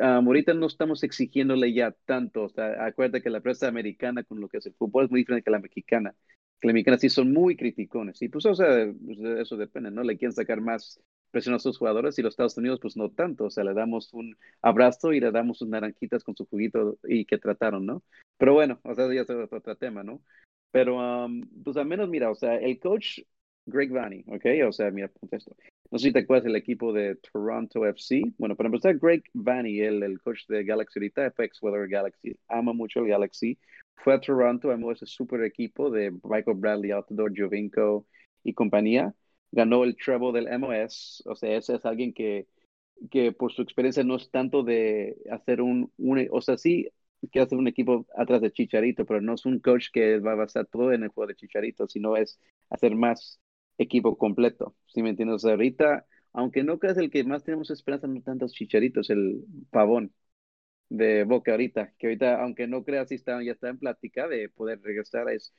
[0.00, 2.44] Ahorita no estamos exigiéndole ya tanto.
[2.44, 5.20] O sea, acuérdate que la prensa americana con lo que es el fútbol es muy
[5.20, 6.14] diferente que la mexicana.
[6.60, 8.20] Que la mexicana sí son muy criticones.
[8.22, 10.02] Y pues, o sea, pues, eso depende, ¿no?
[10.02, 13.44] Le quieren sacar más presión a sus jugadores y los Estados Unidos, pues no tanto.
[13.44, 17.24] O sea, le damos un abrazo y le damos sus naranjitas con su juguito y
[17.24, 18.02] que trataron, ¿no?
[18.38, 20.22] Pero bueno, o sea, ya es otro tema, ¿no?
[20.70, 21.28] Pero,
[21.64, 23.20] pues al menos, mira, o sea, el coach
[23.66, 24.44] Greg Vanny, ¿ok?
[24.68, 25.54] O sea, mira, esto.
[25.90, 28.22] No sé si te acuerdas del equipo de Toronto FC.
[28.36, 32.74] Bueno, para empezar, Greg Vanny, el, el coach de Galaxy ahorita, FX Weather Galaxy, ama
[32.74, 33.58] mucho el Galaxy.
[33.96, 38.06] Fue a Toronto, amó ese super equipo de Michael Bradley, Outdoor, Jovinko
[38.44, 39.14] y compañía.
[39.50, 41.22] Ganó el treble del MOS.
[41.26, 42.46] O sea, ese es alguien que,
[43.10, 46.90] que por su experiencia no es tanto de hacer un, un o sea, sí
[47.32, 50.36] que hacer un equipo atrás de Chicharito, pero no es un coach que va a
[50.36, 52.38] basar todo en el juego de Chicharito, sino es
[52.70, 53.40] hacer más
[53.78, 54.76] equipo completo.
[54.86, 55.44] Si me entiendes?
[55.44, 60.12] ahorita, aunque no creas el que más tenemos esperanza, no tantos chicharitos, el pavón
[60.88, 64.80] de Boca ahorita, que ahorita, aunque no creas, está, ya está en plática de poder
[64.82, 65.28] regresar.
[65.30, 65.54] Es,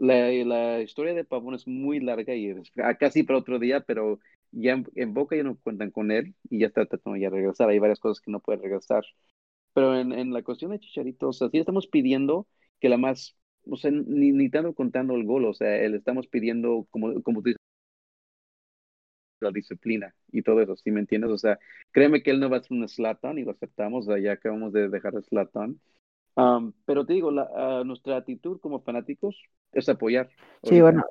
[0.00, 4.18] la, la historia de Pavón es muy larga y es, casi para otro día, pero
[4.50, 7.68] ya en, Boca ya no cuentan con él y ya está tratando ya regresar.
[7.68, 9.04] Hay varias cosas que no puede regresar.
[9.74, 12.46] Pero en, en la cuestión de Chicharitos, así estamos pidiendo
[12.80, 16.28] que la más, o sea, ni, ni tanto contando el gol, o sea, le estamos
[16.28, 17.50] pidiendo, como, como tú
[19.44, 21.30] la disciplina y todo eso, ¿sí me entiendes?
[21.30, 21.58] O sea,
[21.92, 24.88] créeme que él no va a ser un Slatan y lo aceptamos, ya acabamos de
[24.88, 25.80] dejar el Slatan.
[26.84, 29.40] pero te digo, la, nuestra actitud como fanáticos
[29.72, 30.30] es apoyar.
[30.62, 31.04] Sí, bueno.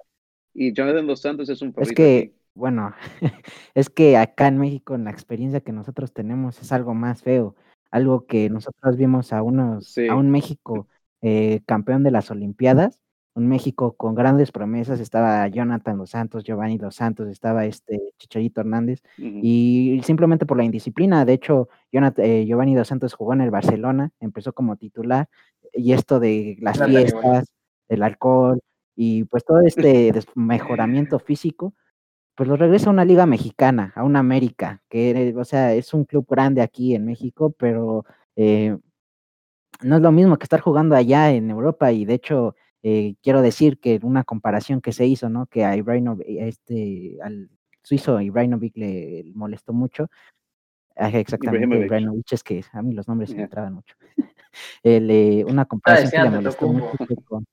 [0.54, 1.91] Y Jonathan Dos Santos es un favorito.
[1.91, 2.93] Es que, bueno,
[3.74, 7.56] es que acá en México, en la experiencia que nosotros tenemos, es algo más feo.
[7.91, 10.88] Algo que nosotros vimos a unos, a un México
[11.22, 13.00] eh, campeón de las Olimpiadas,
[13.36, 18.62] un México con grandes promesas, estaba Jonathan Dos Santos, Giovanni Dos Santos, estaba este Chicharito
[18.62, 23.41] Hernández, y simplemente por la indisciplina, de hecho, Jonathan, eh, Giovanni Dos Santos jugó en
[23.41, 25.30] el Barcelona, empezó como titular,
[25.74, 27.54] y esto de las fiestas,
[27.89, 28.60] el alcohol,
[28.96, 31.74] y pues todo este mejoramiento físico,
[32.36, 36.06] pues lo regresa a una liga mexicana, a una América, que, o sea, es un
[36.06, 38.78] club grande aquí en México, pero eh,
[39.82, 43.41] no es lo mismo que estar jugando allá en Europa, y de hecho, eh, quiero
[43.41, 45.46] decir que una comparación que se hizo, ¿no?
[45.48, 47.50] Que a Ibrahimovic, este, al
[47.82, 50.10] suizo Ibrahimovic le molestó mucho.
[50.96, 53.96] Exactamente, Ibrahimovic es que a mí los nombres me traban mucho.
[54.84, 57.43] Eh, una comparación que le molestó mucho con,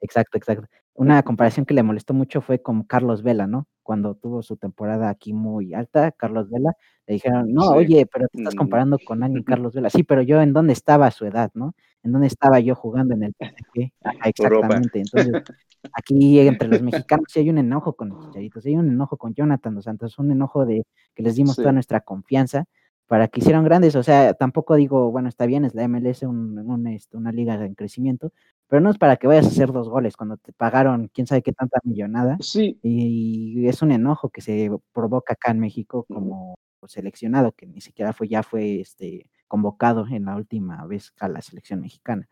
[0.00, 0.66] exacto, exacto.
[0.94, 3.68] Una comparación que le molestó mucho fue con Carlos Vela, ¿no?
[3.82, 6.72] Cuando tuvo su temporada aquí muy alta, Carlos Vela,
[7.06, 8.58] le dijeron, no, oye, pero te estás mm.
[8.58, 9.90] comparando con alguien Carlos Vela.
[9.90, 11.74] Sí, pero yo en dónde estaba a su edad, ¿no?
[12.02, 13.92] ¿En dónde estaba yo jugando en el PSG?
[14.24, 15.00] exactamente.
[15.00, 15.42] Entonces,
[15.92, 19.34] aquí entre los mexicanos sí hay un enojo con los chicharitos, hay un enojo con
[19.34, 22.64] Jonathan Dos Santos, un enojo de que les dimos toda nuestra confianza
[23.06, 23.96] para que hicieran grandes.
[23.96, 27.74] O sea, tampoco digo, bueno, está bien, es la MLS, un, este, una liga en
[27.74, 28.32] crecimiento,
[28.68, 31.42] pero no es para que vayas a hacer dos goles cuando te pagaron quién sabe
[31.42, 32.36] qué tanta millonada.
[32.40, 32.78] Sí.
[32.82, 38.12] Y, es un enojo que se provoca acá en México como seleccionado, que ni siquiera
[38.12, 42.28] fue, ya fue este, convocado en la última vez a la selección mexicana.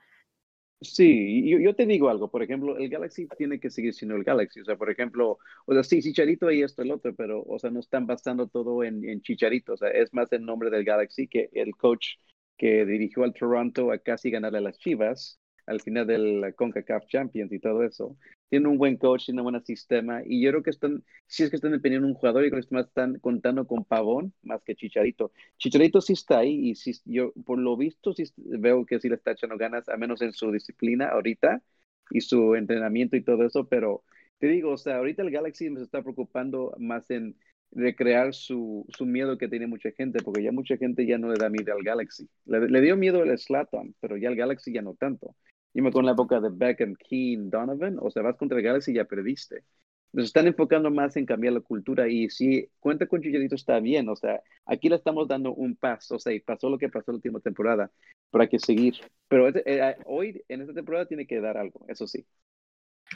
[0.80, 4.24] Sí, yo, yo, te digo algo, por ejemplo, el Galaxy tiene que seguir siendo el
[4.24, 7.58] Galaxy, o sea, por ejemplo, o sea, sí, Chicharito y esto, el otro, pero, o
[7.58, 10.84] sea, no están basando todo en, en Chicharito, o sea, es más el nombre del
[10.84, 12.16] Galaxy que el coach
[12.56, 17.52] que dirigió al Toronto a casi ganarle a las Chivas al final del CONCACAF Champions
[17.52, 18.16] y todo eso
[18.54, 21.50] tiene un buen coach, tiene un buen sistema, y yo creo que están, si es
[21.50, 24.76] que están dependiendo de un jugador, y creo que están contando con Pavón más que
[24.76, 25.32] Chicharito.
[25.58, 29.16] Chicharito sí está ahí, y si, yo por lo visto sí veo que sí le
[29.16, 31.62] está echando ganas, a menos en su disciplina ahorita,
[32.10, 34.04] y su entrenamiento y todo eso, pero
[34.38, 37.36] te digo, o sea, ahorita el Galaxy me está preocupando más en
[37.72, 41.38] recrear su, su miedo que tiene mucha gente, porque ya mucha gente ya no le
[41.38, 42.28] da miedo al Galaxy.
[42.44, 45.34] Le, dio miedo el Slatan, pero ya el Galaxy ya no tanto.
[45.74, 48.64] Yo me acuerdo en la época de Beckham, Keane, Donovan, o sea, vas contra el
[48.64, 49.64] Galaxy y ya perdiste.
[50.12, 54.08] Nos están enfocando más en cambiar la cultura y si cuenta con Chicharito está bien,
[54.08, 57.10] o sea, aquí le estamos dando un paso, o sea, y pasó lo que pasó
[57.10, 57.90] la última temporada,
[58.30, 58.94] pero hay que seguir.
[59.26, 62.24] Pero eh, hoy, en esta temporada, tiene que dar algo, eso sí.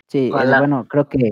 [0.08, 1.30] Sí, bueno, creo que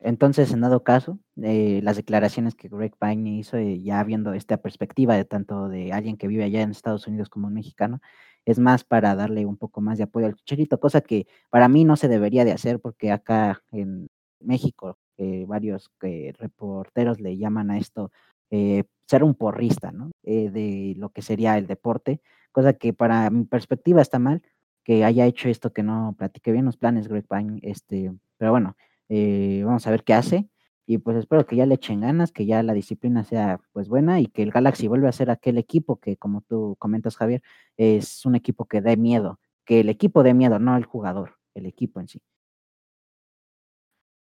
[0.00, 4.58] entonces, en dado caso, eh, las declaraciones que Greg Pine hizo, eh, ya viendo esta
[4.58, 8.00] perspectiva de tanto de alguien que vive allá en Estados Unidos como un mexicano,
[8.48, 11.84] es más para darle un poco más de apoyo al chicharito, cosa que para mí
[11.84, 14.08] no se debería de hacer porque acá en
[14.40, 18.10] México eh, varios reporteros le llaman a esto
[18.50, 20.10] ser un porrista, ¿no?
[20.22, 24.42] de lo que sería el deporte, cosa que para mi perspectiva está mal
[24.88, 28.74] que haya hecho esto que no platique bien los planes Greg Pine, este, pero bueno,
[29.10, 30.48] eh, vamos a ver qué hace.
[30.90, 34.20] Y pues espero que ya le echen ganas, que ya la disciplina sea pues buena
[34.20, 37.42] y que el Galaxy vuelva a ser aquel equipo que, como tú comentas, Javier,
[37.76, 41.66] es un equipo que dé miedo, que el equipo dé miedo, no el jugador, el
[41.66, 42.22] equipo en sí.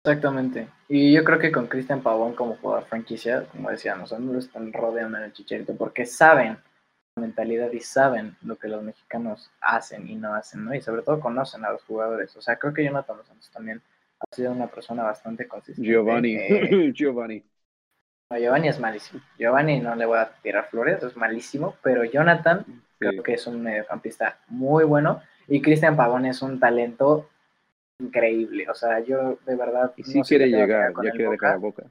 [0.05, 0.68] Exactamente.
[0.88, 4.72] Y yo creo que con Cristian Pavón como jugador franquicia, como decíamos, no lo están
[4.72, 6.59] rodeando en el chicharito porque saben
[7.16, 10.72] la mentalidad y saben lo que los mexicanos hacen y no hacen, ¿no?
[10.77, 12.37] Y sobre todo conocen a los jugadores.
[12.37, 13.83] O sea, creo que Jonathan Santos también
[14.31, 15.91] ha sido una persona bastante consistente.
[15.91, 16.37] Giovanni.
[16.37, 17.45] Eh, Giovanni.
[18.39, 19.21] Giovanni es malísimo.
[19.39, 22.65] Giovanni no le voy a tirar flores, es malísimo, pero Jonathan
[22.99, 27.29] creo que es un mediocampista muy bueno y Cristian Pavón es un talento
[27.99, 28.69] increíble.
[28.71, 29.93] O sea, yo de verdad.
[29.97, 31.83] Y sí quiere llegar, ya quiere dejar la boca.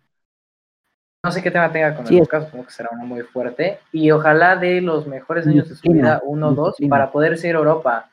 [1.24, 3.78] No sé qué tema tenga con el Boca, supongo que será uno muy fuerte.
[3.92, 7.56] Y ojalá de los mejores años de su vida, uno o dos, para poder ser
[7.56, 8.10] Europa.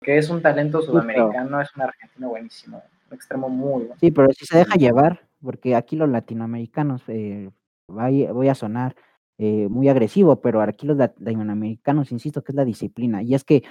[0.00, 2.82] Que es un talento sudamericano, es un argentino buenísimo
[3.14, 7.50] extremo muy Sí, pero si se deja llevar, porque aquí los latinoamericanos, eh,
[7.86, 8.96] voy a sonar
[9.38, 13.22] eh, muy agresivo, pero aquí los latinoamericanos, insisto, que es la disciplina.
[13.22, 13.62] Y es que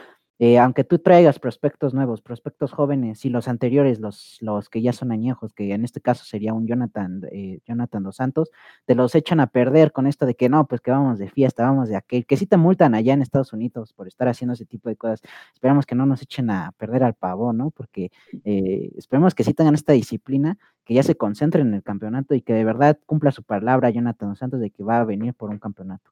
[0.44, 4.92] eh, aunque tú traigas prospectos nuevos, prospectos jóvenes y los anteriores, los, los que ya
[4.92, 8.50] son añejos, que en este caso sería un Jonathan, eh, Jonathan dos Santos,
[8.86, 11.64] te los echan a perder con esto de que no, pues que vamos de fiesta,
[11.64, 14.66] vamos de aquel, que sí te multan allá en Estados Unidos por estar haciendo ese
[14.66, 15.22] tipo de cosas.
[15.54, 17.70] Esperamos que no nos echen a perder al pavo, ¿no?
[17.70, 18.12] Porque
[18.44, 22.42] eh, esperemos que sí tengan esta disciplina, que ya se concentren en el campeonato y
[22.42, 25.52] que de verdad cumpla su palabra Jonathan dos Santos de que va a venir por
[25.52, 26.10] un campeonato.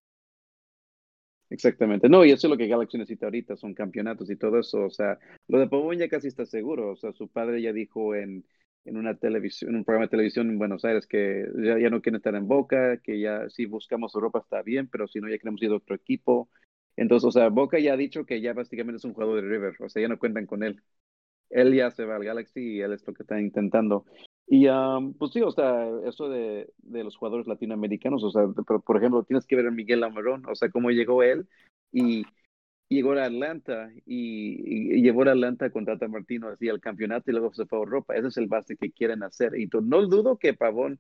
[1.49, 2.09] Exactamente.
[2.09, 4.85] No, y eso es lo que Galaxy necesita ahorita, son campeonatos y todo eso.
[4.85, 6.91] O sea, lo de Pavón ya casi está seguro.
[6.91, 8.45] O sea, su padre ya dijo en,
[8.85, 12.17] en una televisión, un programa de televisión en Buenos Aires que ya, ya no quiere
[12.17, 15.61] estar en Boca, que ya si buscamos Europa está bien, pero si no ya queremos
[15.63, 16.49] ir a otro equipo.
[16.95, 19.75] Entonces, o sea, Boca ya ha dicho que ya básicamente es un jugador de River,
[19.79, 20.81] o sea, ya no cuentan con él.
[21.49, 24.05] Él ya se va al Galaxy y él es lo que está intentando.
[24.51, 24.67] Y
[25.19, 29.45] pues sí, o sea, eso de, de los jugadores latinoamericanos, o sea, por, ejemplo, tienes
[29.45, 31.47] que ver a Miguel Amarón, o sea, cómo llegó él
[31.91, 32.25] y,
[32.87, 37.33] llegó a Atlanta y, y, llevó a Atlanta con Tata Martino así al campeonato y
[37.33, 38.15] luego se fue a Europa.
[38.15, 39.55] Ese es el base que quieren hacer.
[39.55, 40.99] Y no dudo que Pavón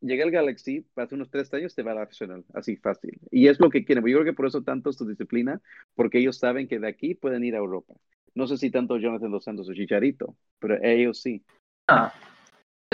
[0.00, 3.18] llegue al Galaxy, pase unos tres años, te va a la Arsenal, así fácil.
[3.32, 4.06] Y es lo que quieren.
[4.06, 5.60] Yo creo que por eso tanto es su disciplina,
[5.96, 7.94] porque ellos saben que de aquí pueden ir a Europa.
[8.36, 11.42] No sé si tanto Jonathan Dos Santos o Chicharito, pero ellos sí.
[11.88, 12.14] Ah,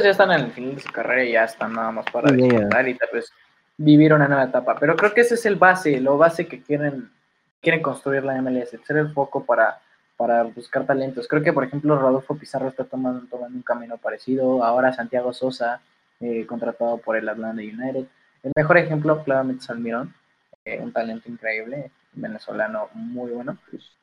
[0.03, 2.87] ya están en el final de su carrera y ya están nada más para disfrutar
[2.87, 3.33] y tal vez
[3.79, 4.77] vivir una nueva etapa.
[4.79, 7.11] Pero creo que ese es el base, lo base que quieren,
[7.63, 9.81] quieren construir la MLS, ser el foco para,
[10.19, 11.27] para buscar talentos.
[11.27, 14.63] Creo que, por ejemplo, Rodolfo Pizarro está tomando, tomando un camino parecido.
[14.63, 15.81] Ahora Santiago Sosa,
[16.21, 18.05] eh, contratado por el Atlanta United.
[18.43, 20.15] El mejor ejemplo, claramente, es Almirón,
[20.67, 23.57] eh, un talento increíble, venezolano muy bueno.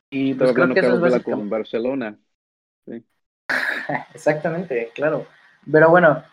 [0.09, 2.15] Y pues creo que eso es con Barcelona.
[4.15, 5.27] Exactamente, claro.
[5.71, 6.23] Pero bueno,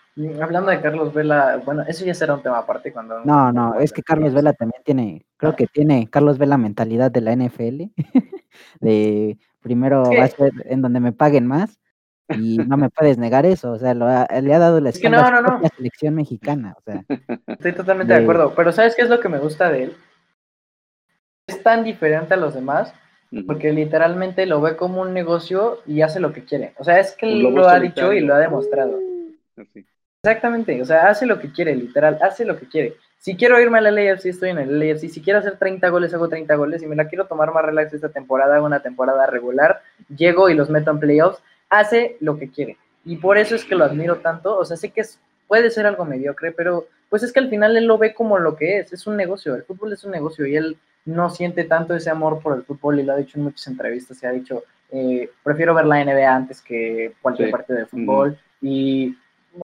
[0.41, 3.25] hablando de Carlos Vela, bueno, eso ya será un tema aparte cuando...
[3.25, 7.21] No, no, es que Carlos Vela también tiene, creo que tiene Carlos Vela mentalidad de
[7.21, 7.85] la NFL,
[8.81, 11.79] de primero va a ser en donde me paguen más
[12.29, 16.15] y no me puedes negar eso, o sea, lo le ha dado la, la selección
[16.15, 17.05] mexicana, o sea.
[17.47, 18.21] Estoy totalmente de...
[18.21, 19.97] acuerdo, pero ¿sabes qué es lo que me gusta de él?
[21.47, 22.95] Es tan diferente a los demás
[23.47, 26.75] porque literalmente lo ve como un negocio y hace lo que quiere.
[26.79, 28.99] O sea, es que él lo ha dicho y lo ha demostrado.
[30.23, 32.97] Exactamente, o sea, hace lo que quiere, literal, hace lo que quiere.
[33.21, 35.11] Si quiero irme a la LAFC, estoy en el LAFC.
[35.11, 36.81] Si quiero hacer 30 goles, hago 30 goles.
[36.81, 39.83] Si me la quiero tomar más relax esta temporada, hago una temporada regular.
[40.09, 41.43] Llego y los meto en playoffs.
[41.69, 42.79] Hace lo que quiere.
[43.05, 44.57] Y por eso es que lo admiro tanto.
[44.57, 45.03] O sea, sé que
[45.47, 48.57] puede ser algo mediocre, pero pues es que al final él lo ve como lo
[48.57, 48.93] que es.
[48.95, 49.55] Es un negocio.
[49.55, 53.01] El fútbol es un negocio y él no siente tanto ese amor por el fútbol
[53.01, 54.17] y lo ha dicho en muchas entrevistas.
[54.17, 58.39] Se ha dicho, eh, prefiero ver la NBA antes que cualquier partido de fútbol.
[58.63, 59.15] Y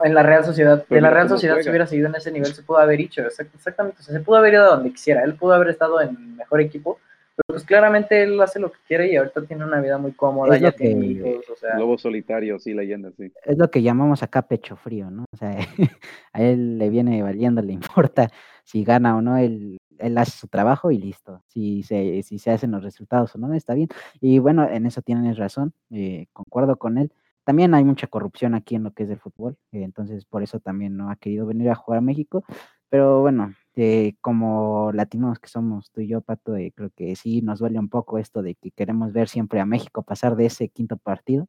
[0.02, 2.62] en la Real Sociedad, en la Real Sociedad si hubiera seguido en ese nivel se
[2.62, 6.00] pudo haber dicho, exactamente, se pudo haber ido a donde quisiera, él pudo haber estado
[6.00, 6.98] en mejor equipo,
[7.36, 10.56] pero pues claramente él hace lo que quiere y ahorita tiene una vida muy cómoda,
[10.56, 11.78] ya tiene hijos, o sea.
[11.78, 13.30] Lobo solitario, sí, leyenda, sí.
[13.44, 15.24] Es lo que llamamos acá pecho frío, ¿no?
[15.32, 15.50] O sea,
[16.32, 18.30] a él le viene valiendo, le importa
[18.64, 21.42] si gana o no, él, él hace su trabajo y listo.
[21.46, 23.88] Si se, si se hacen los resultados o no, está bien.
[24.20, 27.12] Y bueno, en eso tienes razón, eh, concuerdo con él
[27.46, 30.58] también hay mucha corrupción aquí en lo que es el fútbol, eh, entonces por eso
[30.58, 32.44] también no ha querido venir a jugar a México,
[32.88, 37.42] pero bueno, eh, como latinos que somos tú y yo, Pato, eh, creo que sí
[37.42, 40.68] nos duele un poco esto de que queremos ver siempre a México pasar de ese
[40.70, 41.46] quinto partido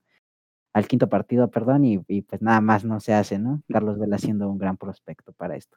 [0.72, 3.64] al quinto partido, perdón, y, pues nada más no se hace, ¿no?
[3.68, 5.76] Carlos Vela siendo un gran prospecto para esto.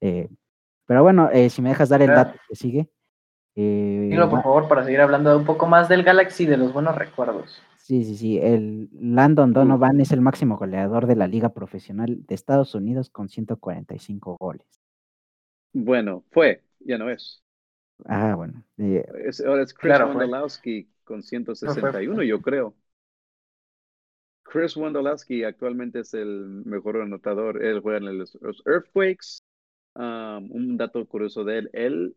[0.00, 2.90] pero bueno, si me dejas dar el dato que sigue.
[3.54, 7.62] Dilo, por favor, para seguir hablando un poco más del Galaxy, de los buenos recuerdos.
[7.90, 8.38] Sí, sí, sí.
[8.38, 13.28] El Landon Donovan es el máximo goleador de la liga profesional de Estados Unidos con
[13.28, 14.64] 145 goles.
[15.72, 17.42] Bueno, fue, ya no es.
[18.04, 18.64] Ah, bueno.
[18.76, 22.76] es, ahora es Chris Wondolowski con 161, yo creo.
[24.44, 27.60] Chris Wondolowski actualmente es el mejor anotador.
[27.60, 29.40] Él juega en los, Earthquakes.
[29.96, 32.16] Um, un dato curioso de él, él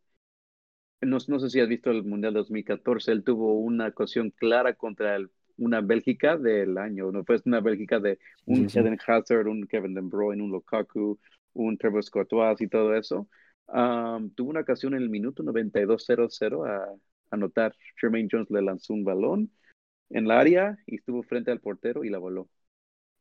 [1.01, 5.15] no, no, sé si has visto el Mundial 2014, él tuvo una ocasión clara contra
[5.15, 9.93] el una Bélgica del año, no fue una Bélgica de un Eden Hazard, un Kevin
[9.93, 11.19] De Bruyne, un Lukaku,
[11.53, 13.27] un Trevor Courtois y todo eso.
[13.67, 16.87] tuvo una ocasión en el minuto 92-0-0 a
[17.31, 17.75] anotar.
[17.99, 19.51] Jermaine Jones le lanzó un balón
[20.09, 22.49] en la área y estuvo frente al portero y la voló.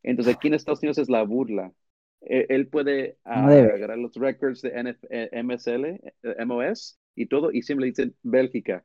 [0.02, 1.72] Entonces aquí en Estados Unidos es la burla.
[2.20, 5.84] E, él puede agarrar los records de NF MSL,
[6.22, 8.84] eh, MOS y todo y siempre dicen Bélgica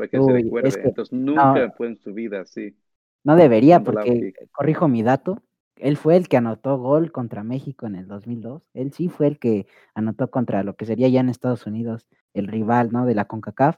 [0.00, 0.82] para que se recuerde.
[0.84, 2.76] Entonces nunca fue en su vida así.
[3.22, 5.42] No debería, porque corrijo mi dato.
[5.76, 8.62] Él fue el que anotó gol contra México en el 2002.
[8.74, 12.48] Él sí fue el que anotó contra lo que sería ya en Estados Unidos el
[12.48, 13.06] rival, ¿no?
[13.06, 13.76] De la CONCACAF.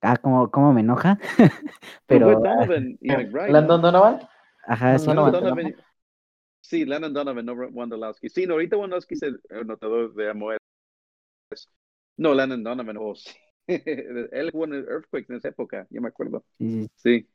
[0.00, 1.18] Ah, cómo, cómo me enoja.
[2.06, 2.32] Pero.
[2.32, 4.20] Donovan y ¿Landon Donovan?
[4.64, 5.06] Ajá, sí.
[5.06, 5.76] Donovan,
[6.60, 8.28] sí, Landon Donovan, no Wondolowski.
[8.28, 10.58] Sí, no, ahorita Wondolowski es el anotador de AMOS.
[12.16, 13.30] No, Landon Donovan, oh, sí.
[14.32, 16.44] Él jugó en el Earthquake en esa época, yo me acuerdo.
[16.58, 17.28] Sí.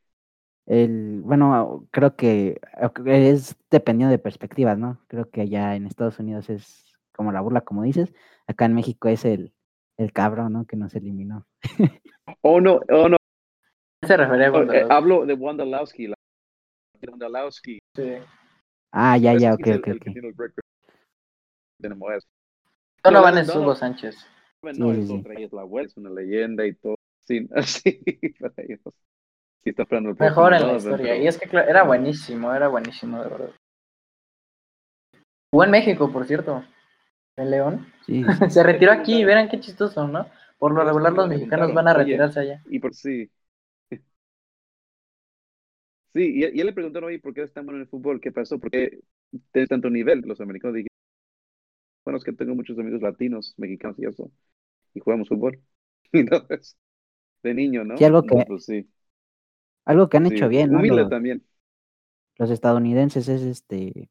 [0.66, 2.60] El, bueno, creo que
[3.06, 5.00] es dependiendo de perspectivas, ¿no?
[5.06, 8.12] Creo que allá en Estados Unidos es como la burla, como dices.
[8.46, 9.54] Acá en México es el,
[9.96, 10.66] el cabrón, ¿no?
[10.66, 11.46] Que nos eliminó.
[12.42, 13.16] oh, no, oh, no.
[14.06, 16.12] Se refería a oh, eh, Hablo de Wondolowski.
[17.08, 17.78] Wondolowski.
[17.94, 18.14] Sí.
[18.92, 20.06] Ah, ya, ya, ok, ok, ok.
[23.02, 24.16] Solo van en Hugo Sánchez
[24.74, 26.96] no, es otra, es la web, es una leyenda y todo.
[27.26, 28.00] Sí, así,
[28.38, 28.80] para ellos.
[29.64, 31.16] Sí, está esperando el Mejor en la historia.
[31.16, 33.50] Y es que era buenísimo, era buenísimo, de verdad.
[35.50, 36.64] Jugó en México, por cierto.
[37.36, 37.86] En León.
[38.06, 38.22] Sí.
[38.48, 40.26] Se retiró aquí, verán qué chistoso, ¿no?
[40.58, 42.62] Por lo regular los mexicanos van a retirarse allá.
[42.70, 43.28] Y por sí.
[46.14, 48.20] Sí, y, y él le preguntaron, oye, ¿por qué eres tan bueno en el fútbol?
[48.22, 48.58] ¿Qué pasó?
[48.58, 49.00] ¿Por qué
[49.52, 50.20] tienes tanto nivel?
[50.20, 50.88] Los americanos dijeron,
[52.04, 54.30] bueno, es que tengo muchos amigos latinos, mexicanos y eso
[54.96, 55.60] y jugamos fútbol.
[57.42, 57.96] De niño, ¿no?
[57.96, 58.88] Sí, algo que, pues sí.
[59.84, 60.78] Algo que han hecho bien, ¿no?
[60.78, 61.44] Humilde también.
[62.38, 64.10] Los estadounidenses es este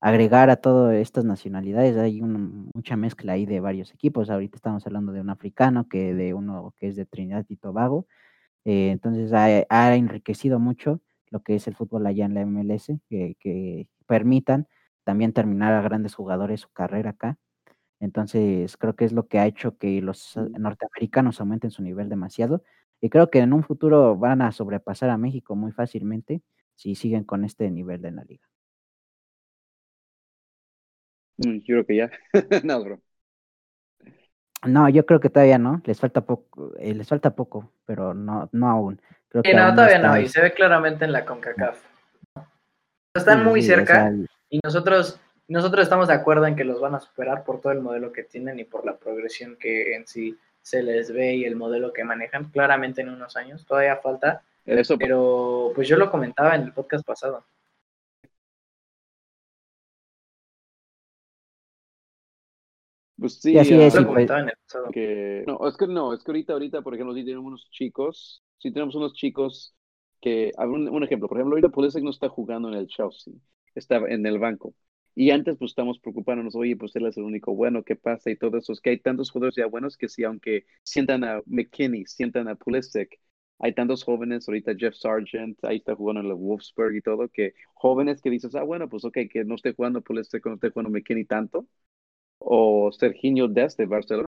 [0.00, 2.38] agregar a todas estas nacionalidades, hay una,
[2.74, 6.74] mucha mezcla ahí de varios equipos, ahorita estamos hablando de un africano, que de uno
[6.78, 8.06] que es de Trinidad y Tobago,
[8.64, 12.98] eh, entonces ha, ha, enriquecido mucho lo que es el fútbol allá en la MLS,
[13.10, 14.68] que, que permitan
[15.04, 17.38] también terminar a grandes jugadores su carrera acá,
[18.00, 22.64] entonces, creo que es lo que ha hecho que los norteamericanos aumenten su nivel demasiado.
[23.02, 26.42] Y creo que en un futuro van a sobrepasar a México muy fácilmente
[26.74, 28.48] si siguen con este nivel de la liga.
[31.36, 32.10] Mm, yo creo que ya.
[32.64, 33.00] no, bro.
[34.66, 35.82] No, yo creo que todavía no.
[35.84, 39.00] Les falta poco, eh, les falta poco, pero no, no aún.
[39.28, 41.82] Creo que no, todavía no, y se ve claramente en la CONCACAF.
[43.14, 44.12] Están muy cerca
[44.48, 45.20] y nosotros
[45.50, 48.22] nosotros estamos de acuerdo en que los van a superar por todo el modelo que
[48.22, 52.04] tienen y por la progresión que en sí se les ve y el modelo que
[52.04, 52.50] manejan.
[52.50, 54.42] Claramente en unos años, todavía falta.
[54.64, 54.96] Eso.
[54.96, 57.44] Pero pues yo lo comentaba en el podcast pasado.
[63.18, 64.90] Pues sí, así es, lo comentaba en el pasado.
[64.92, 68.42] Que, no, es que no, es que ahorita, ahorita, por ejemplo, si tenemos unos chicos,
[68.56, 69.74] si tenemos unos chicos
[70.20, 73.34] que, un, un ejemplo, por ejemplo, ahorita Pulisic no está jugando en el Chelsea,
[73.74, 74.74] está en el banco.
[75.20, 78.30] Y antes pues estamos preocupándonos, oye, pues él es el único bueno, ¿qué pasa?
[78.30, 78.72] Y todo eso.
[78.72, 82.54] Es que hay tantos jugadores ya buenos que sí, aunque sientan a McKinney, sientan a
[82.54, 83.20] Pulisic,
[83.58, 87.52] hay tantos jóvenes, ahorita Jeff Sargent, ahí está jugando en el Wolfsburg y todo, que
[87.74, 90.88] jóvenes que dices, ah, bueno, pues ok, que no esté jugando Pulisic, no esté jugando
[90.90, 91.66] McKinney tanto,
[92.38, 94.26] o Serginho Dest de Barcelona,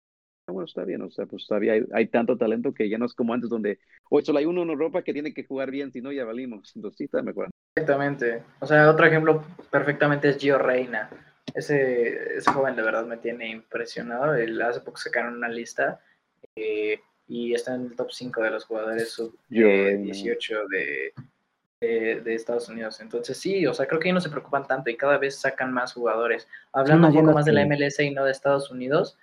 [0.47, 3.33] bueno, está bien, o sea, pues todavía hay, tanto talento que ya no es como
[3.33, 3.79] antes donde,
[4.11, 6.73] hoy solo hay uno en Europa que tiene que jugar bien, si no ya valimos.
[6.77, 7.54] Entonces sí, me acuerdo.
[7.77, 8.41] Exactamente.
[8.61, 11.09] O sea, otro ejemplo perfectamente es Gio Reina.
[11.53, 14.33] Ese, ese joven de verdad me tiene impresionado.
[14.33, 15.99] El, hace poco sacaron una lista
[16.55, 21.13] eh, y está en el top 5 de los jugadores sub 18 de,
[21.81, 23.01] de, Estados Unidos.
[23.01, 25.73] Entonces sí, o sea, creo que ellos no se preocupan tanto y cada vez sacan
[25.73, 26.47] más jugadores.
[26.71, 29.17] Hablando un poco más de la MLS y no de Estados Unidos,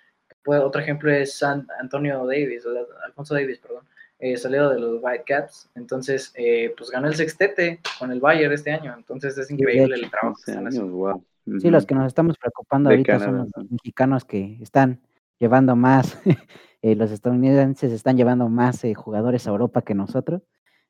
[0.45, 2.65] otro ejemplo es San Antonio Davis,
[3.03, 3.87] Alfonso Davis, perdón,
[4.23, 5.69] eh, salido de los Whitecaps.
[5.75, 8.95] Entonces, eh, pues ganó el sextete con el Bayern este año.
[8.97, 11.21] Entonces es increíble el trabajo que están haciendo.
[11.59, 15.01] Sí, los que nos estamos preocupando ahorita son los mexicanos que están
[15.39, 16.17] llevando más,
[16.81, 20.41] eh, los estadounidenses están llevando más jugadores a Europa que nosotros.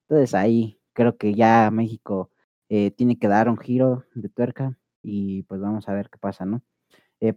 [0.01, 2.29] Entonces ahí creo que ya México
[2.67, 6.61] tiene que dar un giro de tuerca y pues vamos a ver qué pasa, ¿no?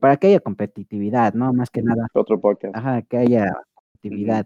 [0.01, 1.53] para que haya competitividad, ¿no?
[1.53, 2.09] Más que nada.
[2.13, 2.75] Otro podcast.
[2.75, 3.53] Ajá, que haya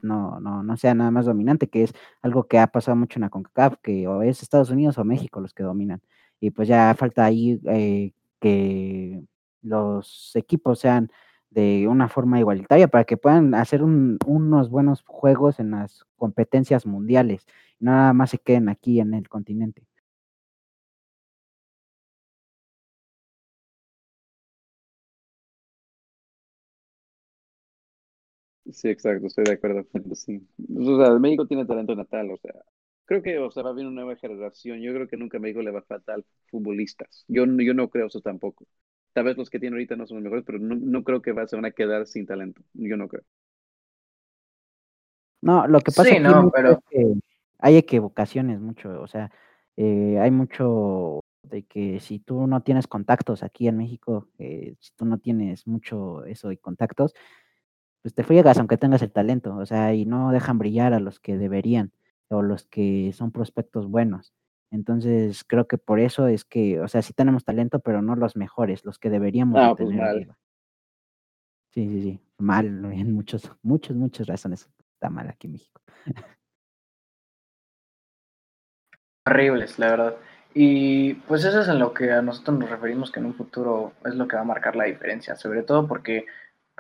[0.03, 1.93] no, no, no sea nada más dominante, que es
[2.23, 5.41] algo que ha pasado mucho en la CONCACAF, que o es Estados Unidos o México
[5.41, 6.03] los que dominan.
[6.41, 9.23] Y pues ya falta ahí eh, que
[9.63, 11.11] los equipos sean
[11.51, 17.47] de una forma igualitaria para que puedan hacer unos buenos juegos en las competencias mundiales,
[17.81, 19.90] no nada más se queden aquí en el continente.
[28.73, 29.87] Sí, exacto, estoy de acuerdo.
[30.15, 30.47] Sí.
[30.77, 32.55] O sea, México tiene talento natal, o sea,
[33.05, 34.81] creo que o sea, va a haber una nueva generación.
[34.81, 37.25] Yo creo que nunca a México le va a faltar futbolistas.
[37.29, 38.67] Yo, yo no creo eso tampoco.
[39.13, 41.35] Tal vez los que tiene ahorita no son los mejores, pero no, no creo que
[41.47, 42.63] se van a quedar sin talento.
[42.75, 43.25] Yo no creo.
[45.43, 46.73] No, lo que pasa no, pero...
[46.73, 47.15] es que
[47.59, 49.31] hay equivocaciones mucho, o sea,
[49.77, 54.93] eh, hay mucho de que si tú no tienes contactos aquí en México, eh, si
[54.95, 57.15] tú no tienes mucho eso y contactos,
[58.03, 61.21] pues te friegas aunque tengas el talento, o sea, y no dejan brillar a los
[61.21, 61.93] que deberían
[62.29, 64.33] o los que son prospectos buenos.
[64.71, 68.37] Entonces, creo que por eso es que, o sea, sí tenemos talento, pero no los
[68.37, 70.29] mejores, los que deberíamos ah, pues tener.
[71.73, 75.83] Sí, sí, sí, mal, en muchos, muchos, muchas razones está mal aquí en México.
[79.27, 80.17] Horribles, la verdad.
[80.55, 83.93] Y pues eso es en lo que a nosotros nos referimos que en un futuro
[84.05, 86.27] es lo que va a marcar la diferencia, sobre todo porque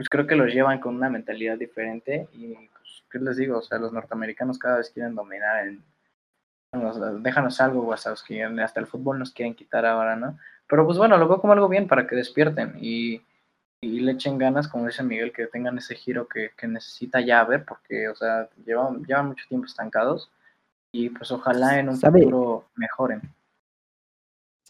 [0.01, 3.59] pues creo que los llevan con una mentalidad diferente y pues, ¿qué les digo?
[3.59, 5.85] O sea, los norteamericanos cada vez quieren dominar en...
[7.23, 10.39] déjanos algo, hasta que el fútbol nos quieren quitar ahora, ¿no?
[10.67, 13.21] Pero pues bueno, lo veo como algo bien para que despierten y,
[13.83, 18.09] le echen ganas, como dice Miguel, que tengan ese giro que, necesita ya ver, porque,
[18.09, 20.31] o sea, llevan, llevan mucho tiempo estancados
[20.93, 23.21] y pues ojalá en un futuro mejoren.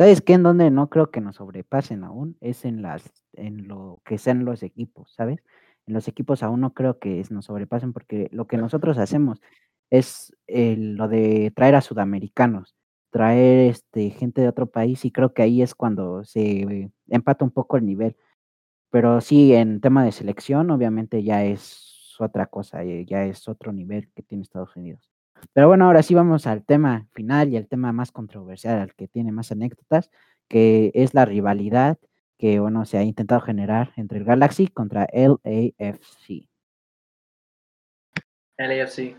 [0.00, 0.32] ¿Sabes qué?
[0.32, 4.46] En donde no creo que nos sobrepasen aún es en las, en lo que sean
[4.46, 5.44] los equipos, ¿sabes?
[5.86, 9.42] En los equipos aún no creo que nos sobrepasen porque lo que nosotros hacemos
[9.90, 12.74] es lo de traer a sudamericanos,
[13.10, 17.50] traer este gente de otro país y creo que ahí es cuando se empata un
[17.50, 18.16] poco el nivel.
[18.90, 23.70] Pero sí, en tema de selección, obviamente ya es otra cosa, eh, ya es otro
[23.70, 25.10] nivel que tiene Estados Unidos.
[25.52, 29.08] Pero bueno, ahora sí vamos al tema final y al tema más controversial, al que
[29.08, 30.10] tiene más anécdotas,
[30.48, 31.98] que es la rivalidad
[32.38, 36.48] que, bueno, se ha intentado generar entre el Galaxy contra el LAFC.
[38.56, 39.16] LAFC.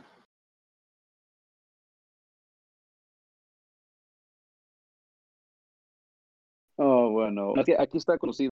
[6.78, 8.49] Oh, bueno, aquí está conocido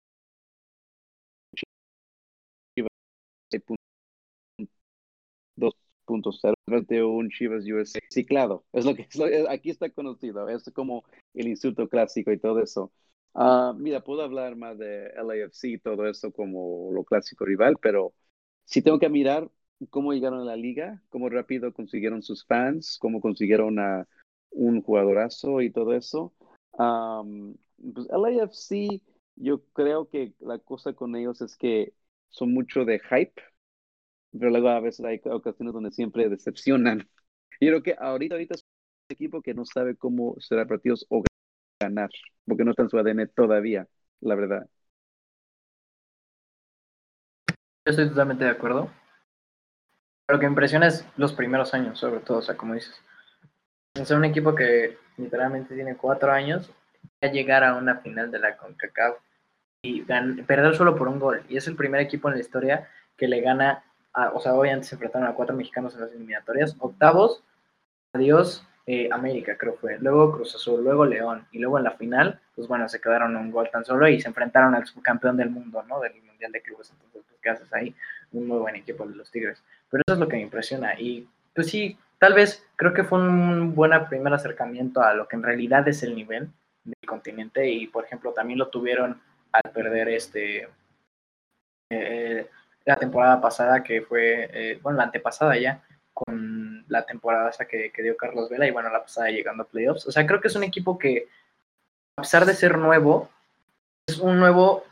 [2.76, 3.87] 2.0
[6.88, 8.66] de un Chivas USA ciclado.
[8.74, 9.08] Es lo que
[9.50, 10.48] aquí está conocido.
[10.50, 11.04] Es como
[11.34, 12.92] el insulto clásico y todo eso.
[13.34, 18.14] Uh, mira, puedo hablar más de LAFC y todo eso como lo clásico rival, pero
[18.66, 19.52] si tengo que mirar
[19.92, 24.08] cómo llegaron a la liga, cómo rápido consiguieron sus fans, cómo consiguieron a
[24.50, 26.34] un jugadorazo y todo eso.
[26.72, 27.56] Um,
[27.94, 29.02] pues LAFC,
[29.36, 31.94] yo creo que la cosa con ellos es que
[32.30, 33.42] son mucho de hype,
[34.32, 37.00] pero luego a veces hay ocasiones donde siempre decepcionan.
[37.60, 41.24] Yo creo que ahorita, ahorita es un equipo que no sabe cómo será partidos o
[41.82, 42.10] ganar,
[42.46, 43.88] porque no está en su ADN todavía,
[44.22, 44.68] la verdad.
[47.86, 48.92] Yo estoy totalmente de acuerdo.
[50.30, 53.02] Lo que impresiona es los primeros años, sobre todo, o sea, como dices.
[53.94, 56.70] Es un equipo que literalmente tiene cuatro años
[57.22, 59.18] a llegar a una final de la CONCACAF
[59.82, 61.44] y perder solo por un gol.
[61.48, 63.84] Y es el primer equipo en la historia que le gana
[64.34, 67.44] o sea, obviamente se enfrentaron a cuatro mexicanos en las eliminatorias, octavos,
[68.14, 72.40] adiós, eh, América creo fue, luego Cruz Azul, luego León, y luego en la final,
[72.56, 75.84] pues bueno, se quedaron un gol tan solo y se enfrentaron al subcampeón del mundo,
[75.84, 76.00] ¿no?
[76.00, 77.96] Del Mundial de Clubes, entonces, pues, ¿qué haces ahí?
[78.32, 79.62] Un muy buen equipo de los Tigres.
[79.90, 83.20] Pero eso es lo que me impresiona, y pues sí, tal vez creo que fue
[83.20, 86.50] un buen primer acercamiento a lo que en realidad es el nivel
[86.84, 90.70] del continente, y por ejemplo, también lo tuvieron al perder este...
[91.90, 92.50] Eh,
[92.88, 95.84] la temporada pasada, que fue, eh, bueno, la antepasada ya,
[96.14, 100.08] con la temporada hasta que, dio Carlos Vela y bueno, la pasada llegando a playoffs.
[100.08, 101.28] O sea, creo que es un equipo que,
[102.16, 103.30] a pesar de ser nuevo,
[104.08, 104.86] es un nuevo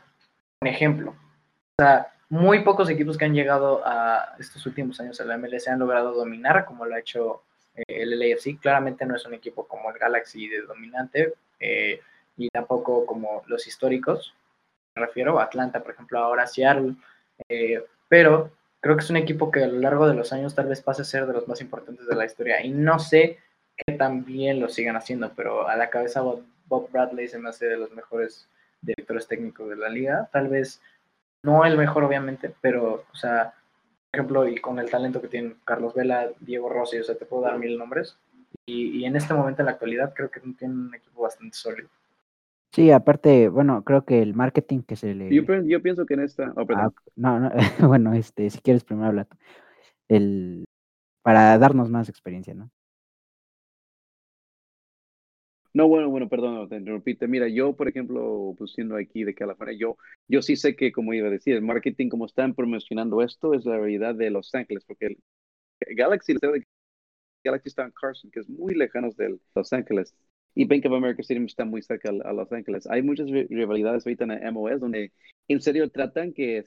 [0.60, 1.12] ejemplo.
[1.12, 5.66] O sea, muy pocos equipos que han llegado a estos últimos años a la MLS
[5.68, 7.44] han logrado dominar como lo ha hecho
[7.74, 8.60] eh, el LAFC.
[8.60, 12.00] Claramente no es un equipo como el Galaxy de dominante eh,
[12.36, 14.34] y tampoco como los históricos.
[14.94, 16.94] Me refiero a Atlanta, por ejemplo, ahora Seattle.
[17.48, 20.68] Eh, pero creo que es un equipo que a lo largo de los años tal
[20.68, 22.64] vez pase a ser de los más importantes de la historia.
[22.64, 23.38] Y no sé
[23.76, 27.76] que también lo sigan haciendo, pero a la cabeza Bob Bradley se me hace de
[27.76, 28.48] los mejores
[28.80, 30.28] directores técnicos de la liga.
[30.32, 30.80] Tal vez
[31.42, 33.54] no el mejor, obviamente, pero, o sea,
[34.10, 37.26] por ejemplo, y con el talento que tienen Carlos Vela, Diego Rossi, o sea, te
[37.26, 38.16] puedo dar mil nombres.
[38.64, 41.88] Y, en este momento, en la actualidad, creo que tienen un equipo bastante sólido.
[42.76, 45.34] Sí, aparte, bueno, creo que el marketing que se le...
[45.34, 46.52] Yo, pienso que en esta...
[46.56, 47.50] Oh, ah, no, no,
[47.88, 49.28] bueno, este, si quieres primero hablar.
[50.08, 50.66] El...
[51.22, 52.70] Para darnos más experiencia, ¿no?
[55.72, 57.16] No, bueno, bueno, perdón, te interrumpí.
[57.26, 59.96] Mira, yo, por ejemplo, pues siendo aquí de California, yo,
[60.28, 63.64] yo sí sé que, como iba a decir, el marketing, como están promocionando esto, es
[63.64, 65.16] la realidad de Los Ángeles, porque
[65.80, 66.34] el Galaxy,
[67.42, 70.14] Galaxy está en Carson, que es muy lejano de Los Ángeles,
[70.56, 72.88] y Bank of America Stadium está muy cerca a, Los Ángeles.
[72.88, 75.12] Hay muchas rivalidades ahorita en MOS donde
[75.48, 76.64] en serio tratan que,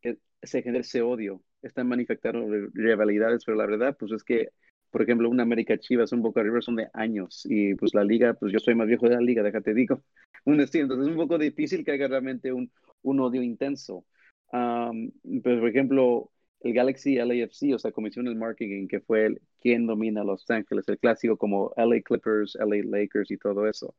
[0.00, 1.42] que se genere ese odio.
[1.62, 4.48] Están manifestando rivalidades, pero la verdad, pues es que
[4.90, 8.32] por ejemplo, una América Chivas, un Boca River son de años y pues la liga,
[8.32, 10.02] pues yo soy más viejo de la liga, déjate digo.
[10.46, 12.70] Entonces es un poco difícil que haya realmente un,
[13.02, 14.06] un odio intenso.
[14.50, 16.30] pero por ejemplo,
[16.66, 20.88] el Galaxy LAFC, o sea, Comisión del Marketing, que fue el, quien domina Los Ángeles,
[20.88, 23.94] el clásico como LA Clippers, LA Lakers y todo eso.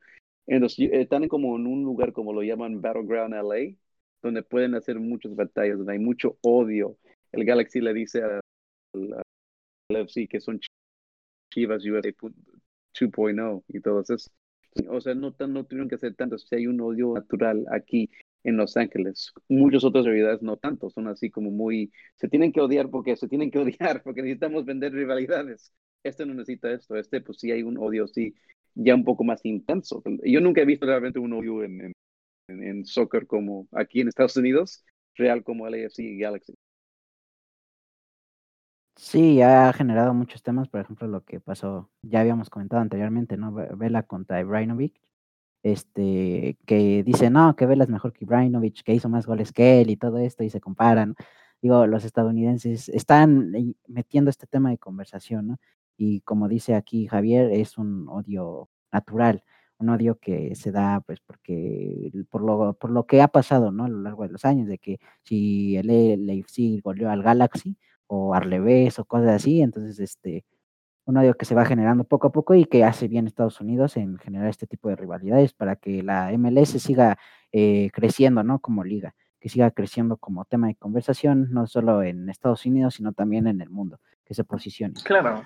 [0.45, 3.75] Entonces, están como en un lugar como lo llaman Battleground LA,
[4.21, 6.97] donde pueden hacer muchas batallas, donde hay mucho odio.
[7.31, 8.41] El Galaxy le dice al
[9.89, 10.59] LAFC que son
[11.53, 14.15] Chivas USA 2.0 y todo eso.
[14.89, 16.37] O sea, no, no tuvieron que hacer tanto.
[16.37, 18.09] Si hay un odio natural aquí
[18.43, 19.33] en Los Ángeles.
[19.49, 20.89] Muchas otras realidades no tanto.
[20.89, 21.91] Son así como muy.
[22.15, 25.73] Se tienen que odiar porque se tienen que odiar, porque necesitamos vender rivalidades.
[26.03, 26.95] Este no necesita esto.
[26.95, 28.35] Este, pues sí hay un odio, sí,
[28.75, 30.03] ya un poco más intenso.
[30.23, 31.93] Yo nunca he visto realmente un odio en,
[32.49, 34.85] en, en soccer como aquí en Estados Unidos,
[35.15, 36.55] real como LAFC y Galaxy.
[38.95, 43.53] Sí, ha generado muchos temas, por ejemplo, lo que pasó, ya habíamos comentado anteriormente, ¿no?
[43.53, 44.99] Vela contra Ibrahimovic,
[45.63, 49.81] este, que dice, no, que Vela es mejor que Ibrahimovic, que hizo más goles que
[49.81, 51.15] él y todo esto, y se comparan.
[51.61, 53.51] Digo, los estadounidenses están
[53.87, 55.57] metiendo este tema de conversación, ¿no?
[55.97, 59.43] Y como dice aquí Javier, es un odio natural,
[59.79, 63.85] un odio que se da, pues, porque por lo, por lo que ha pasado, ¿no?
[63.85, 65.87] A lo largo de los años, de que si el
[66.25, 67.77] Leipzig goleó al Galaxy,
[68.07, 69.61] o Arlevés o cosas así.
[69.61, 70.45] Entonces, este,
[71.07, 73.95] un odio que se va generando poco a poco y que hace bien Estados Unidos
[73.95, 77.17] en generar este tipo de rivalidades para que la MLS siga
[77.53, 78.59] eh, creciendo, ¿no?
[78.59, 83.13] Como liga, que siga creciendo como tema de conversación, no solo en Estados Unidos, sino
[83.13, 84.95] también en el mundo, que se posicione.
[85.05, 85.43] Claro,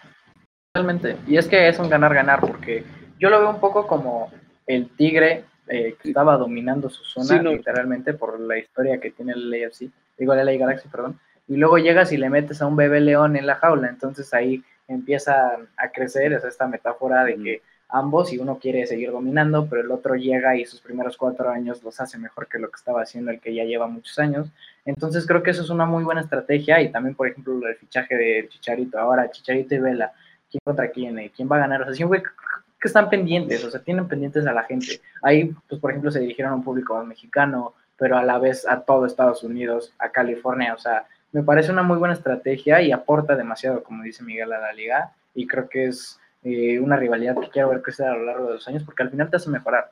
[0.74, 1.18] totalmente.
[1.28, 2.84] Y es que es un ganar-ganar, porque
[3.20, 4.32] yo lo veo un poco como
[4.66, 9.54] el Tigre eh, que estaba dominando su zona, literalmente, por la historia que tiene el
[9.54, 13.00] AFC, digo, el LA Galaxy, perdón, y luego llegas y le metes a un bebé
[13.00, 17.62] león en la jaula, entonces ahí empieza a crecer, es esta metáfora de que
[17.92, 21.84] ambos, y uno quiere seguir dominando, pero el otro llega y sus primeros cuatro años
[21.84, 24.50] los hace mejor que lo que estaba haciendo el que ya lleva muchos años.
[24.86, 28.16] Entonces creo que eso es una muy buena estrategia y también, por ejemplo, el fichaje
[28.16, 30.14] de Chicharito, ahora Chicharito y Vela,
[30.50, 31.20] ¿quién contra quién?
[31.20, 31.82] Eh, ¿Quién va a ganar?
[31.82, 35.02] O sea, siempre que están pendientes, o sea, tienen pendientes a la gente.
[35.22, 38.82] Ahí, pues, por ejemplo, se dirigieron a un público mexicano, pero a la vez a
[38.82, 43.36] todo Estados Unidos, a California, o sea, me parece una muy buena estrategia y aporta
[43.36, 45.16] demasiado, como dice Miguel, a la liga.
[45.34, 48.54] Y creo que es eh, una rivalidad que quiero ver crecer a lo largo de
[48.56, 49.92] los años porque al final te hace mejorar.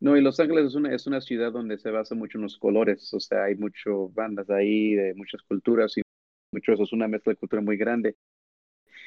[0.00, 2.58] No, y Los Ángeles es una, es una ciudad donde se basa mucho en los
[2.58, 6.02] colores, o sea, hay muchas bandas ahí de muchas culturas y
[6.52, 8.16] mucho eso es una mezcla de cultura muy grande.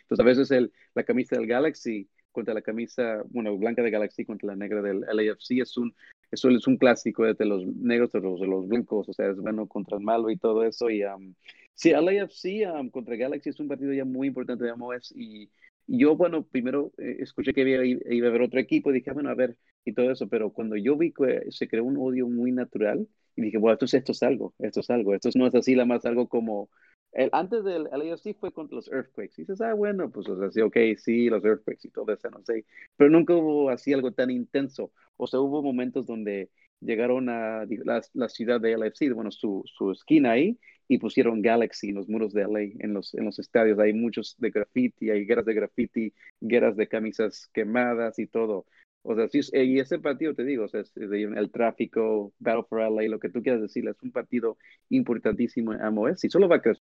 [0.03, 4.25] Entonces, a veces el, la camisa del Galaxy contra la camisa, bueno, blanca de Galaxy
[4.25, 5.95] contra la negra del LAFC es un,
[6.31, 9.67] eso es un clásico de los negros de los, los blancos, o sea, es bueno
[9.67, 10.89] contra el malo y todo eso.
[10.89, 11.33] Y um,
[11.73, 15.13] sí, LAFC um, contra Galaxy es un partido ya muy importante de MOS.
[15.15, 15.49] Y,
[15.87, 19.13] yo, bueno, primero eh, escuché que iba, iba, a haber otro equipo y dije, ah,
[19.13, 19.55] bueno, a ver,
[19.85, 20.27] y todo eso.
[20.27, 23.97] Pero cuando yo vi que se creó un odio muy natural, y dije, bueno, esto,
[23.97, 26.69] esto es algo, esto es algo, esto no es así, la más algo como
[27.15, 29.33] el, antes del LAFC fue contra los Earthquakes.
[29.37, 32.29] Y dices, ah, bueno, pues, o sea, sí, ok, sí, los Earthquakes y todo eso,
[32.29, 32.65] no sé.
[32.97, 34.91] Pero nunca hubo así algo tan intenso.
[35.17, 36.49] O sea, hubo momentos donde
[36.81, 41.89] llegaron a la, la ciudad de LAFC, bueno, su, su esquina ahí, y pusieron Galaxy
[41.89, 43.79] en los muros de LA, en los, en los estadios.
[43.79, 48.65] Hay muchos de graffiti, hay guerras de graffiti, guerras de camisas quemadas y todo.
[49.03, 53.03] O sea, sí, y ese partido, te digo, o sea, el tráfico, Battle for LA,
[53.07, 54.57] lo que tú quieras decir, es un partido
[54.89, 56.81] importantísimo en MOS y solo va a crecer.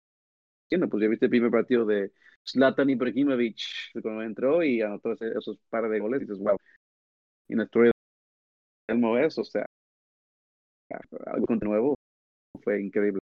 [0.69, 2.13] Pues ya viste el primer partido de
[2.45, 3.59] Zlatan Ibrahimovic
[4.03, 6.57] cuando entró y anotó esos par de goles y dices, wow,
[7.49, 7.93] en la historia
[8.89, 9.67] del MOS, o sea,
[11.27, 11.95] algo nuevo
[12.63, 13.21] fue increíble.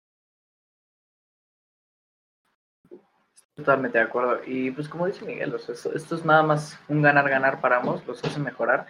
[3.55, 4.41] Totalmente de acuerdo.
[4.47, 8.41] Y pues como dice Miguel, esto, es nada más un ganar-ganar para ambos, los hace
[8.41, 8.87] mejorar.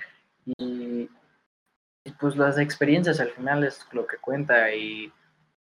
[0.59, 1.09] Y,
[2.19, 5.13] pues las experiencias al final es lo que cuenta y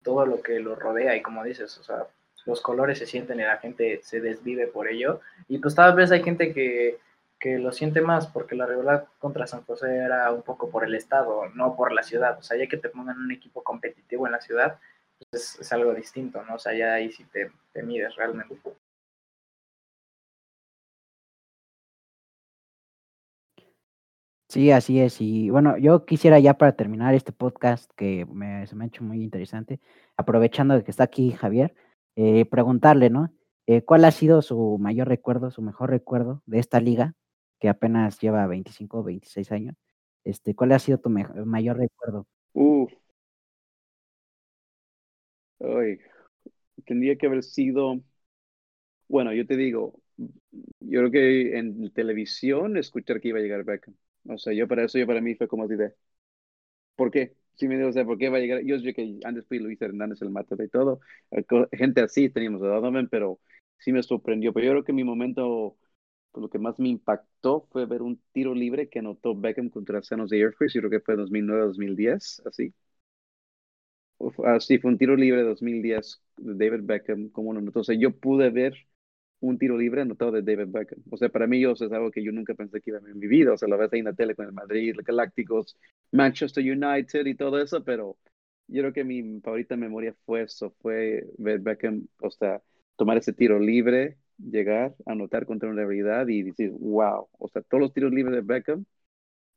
[0.03, 1.15] todo lo que lo rodea.
[1.15, 2.07] Y como dices, o sea,
[2.45, 5.21] los colores se sienten y la gente se desvive por ello.
[5.47, 6.99] Y pues tal vez hay gente que,
[7.39, 10.95] que lo siente más porque la rivalidad contra San José era un poco por el
[10.95, 12.37] estado, no por la ciudad.
[12.39, 14.79] O sea, ya que te pongan un equipo competitivo en la ciudad,
[15.29, 16.55] pues es, algo distinto, ¿no?
[16.55, 18.57] O sea, ya ahí sí te, te mides realmente.
[24.53, 25.19] Sí, así es.
[25.19, 29.03] Y bueno, yo quisiera ya para terminar este podcast que me, se me ha hecho
[29.03, 29.79] muy interesante,
[30.15, 31.73] aprovechando de que está aquí Javier,
[32.15, 33.33] eh, preguntarle, ¿no?
[33.67, 37.15] Eh, ¿Cuál ha sido su mayor recuerdo, su mejor recuerdo de esta liga,
[37.59, 39.75] que apenas lleva 25 o 26 años?
[40.23, 42.27] Este, ¿Cuál ha sido tu mayor recuerdo?
[42.53, 42.91] Uf.
[45.59, 45.99] Ay,
[46.85, 48.01] tendría que haber sido,
[49.07, 49.99] bueno, yo te digo,
[50.79, 53.95] yo creo que en televisión escuchar que iba a llegar Beckham.
[54.29, 55.93] O sea, yo para eso, yo para mí fue como de,
[56.95, 57.35] ¿por qué?
[57.55, 58.61] Sí me digo, o sea, ¿por qué va a llegar?
[58.65, 60.99] Yo sé que antes fui Luis Hernández el mate y todo,
[61.31, 63.39] eh, gente así teníamos a Donovan, pero
[63.79, 64.53] sí me sorprendió.
[64.53, 65.77] Pero yo creo que mi momento,
[66.31, 70.01] pues, lo que más me impactó fue ver un tiro libre que anotó Beckham contra
[70.03, 72.73] San Jose Force, yo creo que fue 2009-2010, así.
[74.45, 77.59] Así fue un tiro libre de 2010 de David Beckham, como uno.
[77.59, 78.73] Entonces yo pude ver
[79.43, 80.99] un tiro libre anotado de David Beckham.
[81.11, 83.11] O sea, para mí yo, es algo que yo nunca pensé que iba a ver
[83.11, 83.51] en mi vida.
[83.51, 85.77] O sea, lo ves ahí en la tele con el Madrid, los Galácticos,
[86.11, 88.17] Manchester United y todo eso, pero
[88.67, 92.61] yo creo que mi favorita memoria fue eso, fue ver Beckham, o sea,
[92.95, 97.81] tomar ese tiro libre, llegar, anotar contra una realidad y decir, wow, o sea, todos
[97.81, 98.85] los tiros libres de Beckham,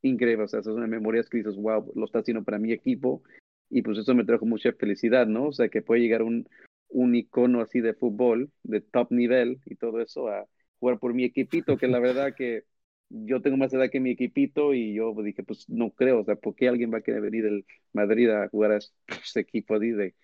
[0.02, 2.72] increíble, o sea, esas son las memorias que dices, wow, lo está haciendo para mi
[2.72, 3.22] equipo
[3.70, 5.46] y pues eso me trajo mucha felicidad, ¿no?
[5.48, 6.48] O sea, que puede llegar un,
[6.88, 10.46] un icono así de fútbol, de top nivel y todo eso, a
[10.78, 12.64] jugar por mi equipito, que la verdad que
[13.08, 16.36] yo tengo más edad que mi equipito y yo dije, pues no creo, o sea,
[16.36, 18.78] ¿por qué alguien va a querer venir del Madrid a jugar a
[19.22, 20.14] ese equipo de, de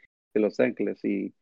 [0.40, 1.04] Los Ángeles?
[1.04, 1.34] Y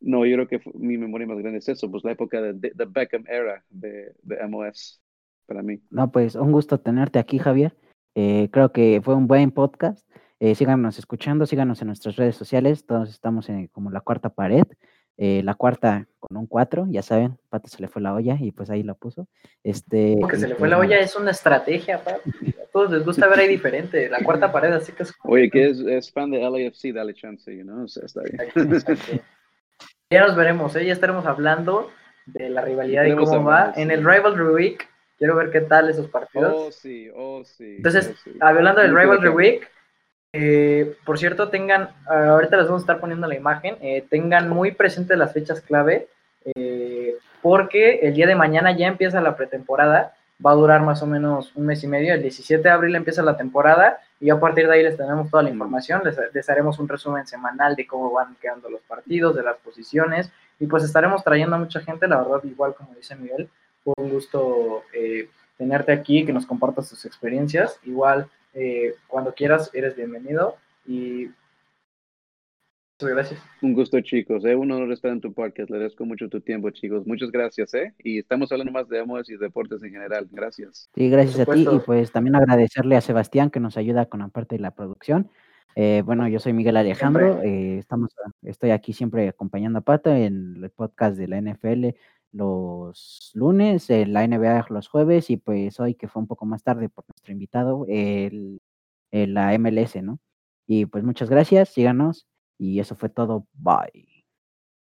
[0.00, 2.84] no, yo creo que mi memoria más grande es eso, pues la época de, de,
[2.86, 5.00] Beckham era de, de, MOS
[5.46, 5.80] para mí.
[5.90, 7.76] No, pues un gusto tenerte aquí, Javier.
[8.14, 10.06] Eh, creo que fue un buen podcast.
[10.38, 14.64] Eh, síganos escuchando, síganos en nuestras redes sociales, todos estamos en como la cuarta pared,
[15.16, 18.52] eh, la cuarta con un 4, ya saben, Pato se le fue la olla y
[18.52, 19.28] pues ahí la puso.
[19.64, 22.20] Este, Porque se le fue la olla es una estrategia, Pato.
[22.62, 25.14] A todos les gusta ver ahí diferente, la cuarta pared, así que es...
[25.24, 27.84] Oye, que es, es fan de LAFC, dale chance, you know?
[27.84, 29.22] o sea, está bien.
[30.10, 30.84] ya nos veremos, ¿eh?
[30.84, 31.90] ya estaremos hablando
[32.26, 33.72] de la rivalidad y cómo va.
[33.74, 36.52] En el Rivalry Week, quiero ver qué tal esos partidos.
[36.54, 37.76] Oh, sí, oh, sí.
[37.76, 38.32] Entonces, oh, sí.
[38.40, 39.70] hablando del Rivalry Week,
[40.32, 44.72] eh, por cierto, tengan, ahorita les vamos a estar poniendo la imagen, eh, tengan muy
[44.72, 46.08] presentes las fechas clave,
[46.44, 50.14] eh, porque el día de mañana ya empieza la pretemporada,
[50.44, 53.22] va a durar más o menos un mes y medio, el 17 de abril empieza
[53.22, 56.88] la temporada y a partir de ahí les tenemos toda la información, les, haremos un
[56.88, 61.56] resumen semanal de cómo van quedando los partidos, de las posiciones y pues estaremos trayendo
[61.56, 63.48] a mucha gente, la verdad, igual como dice Miguel,
[63.82, 64.82] fue un gusto
[65.56, 71.26] tenerte aquí, que nos compartas tus experiencias, igual eh, cuando quieras, eres bienvenido y
[72.98, 73.42] muchas gracias.
[73.60, 74.44] Un gusto, chicos.
[74.46, 75.68] Eh, un honor estar en tu podcast.
[75.68, 77.06] Le agradezco mucho tu tiempo, chicos.
[77.06, 77.74] Muchas gracias.
[77.74, 77.94] ¿eh?
[77.98, 80.26] Y estamos hablando más de amores y deportes en general.
[80.32, 80.88] Gracias.
[80.94, 81.66] Sí, gracias a ti.
[81.70, 85.30] Y pues también agradecerle a Sebastián que nos ayuda con la parte de la producción.
[85.74, 87.42] Eh, bueno, yo soy Miguel Alejandro.
[87.42, 91.94] Eh, estamos, estoy aquí siempre acompañando a Pata en el podcast de la NFL
[92.32, 96.62] los lunes, en la NBA los jueves y pues hoy que fue un poco más
[96.62, 98.60] tarde por nuestro invitado, el,
[99.12, 100.20] la MLS, ¿no?
[100.66, 102.26] Y pues muchas gracias, síganos
[102.58, 104.15] y eso fue todo, bye.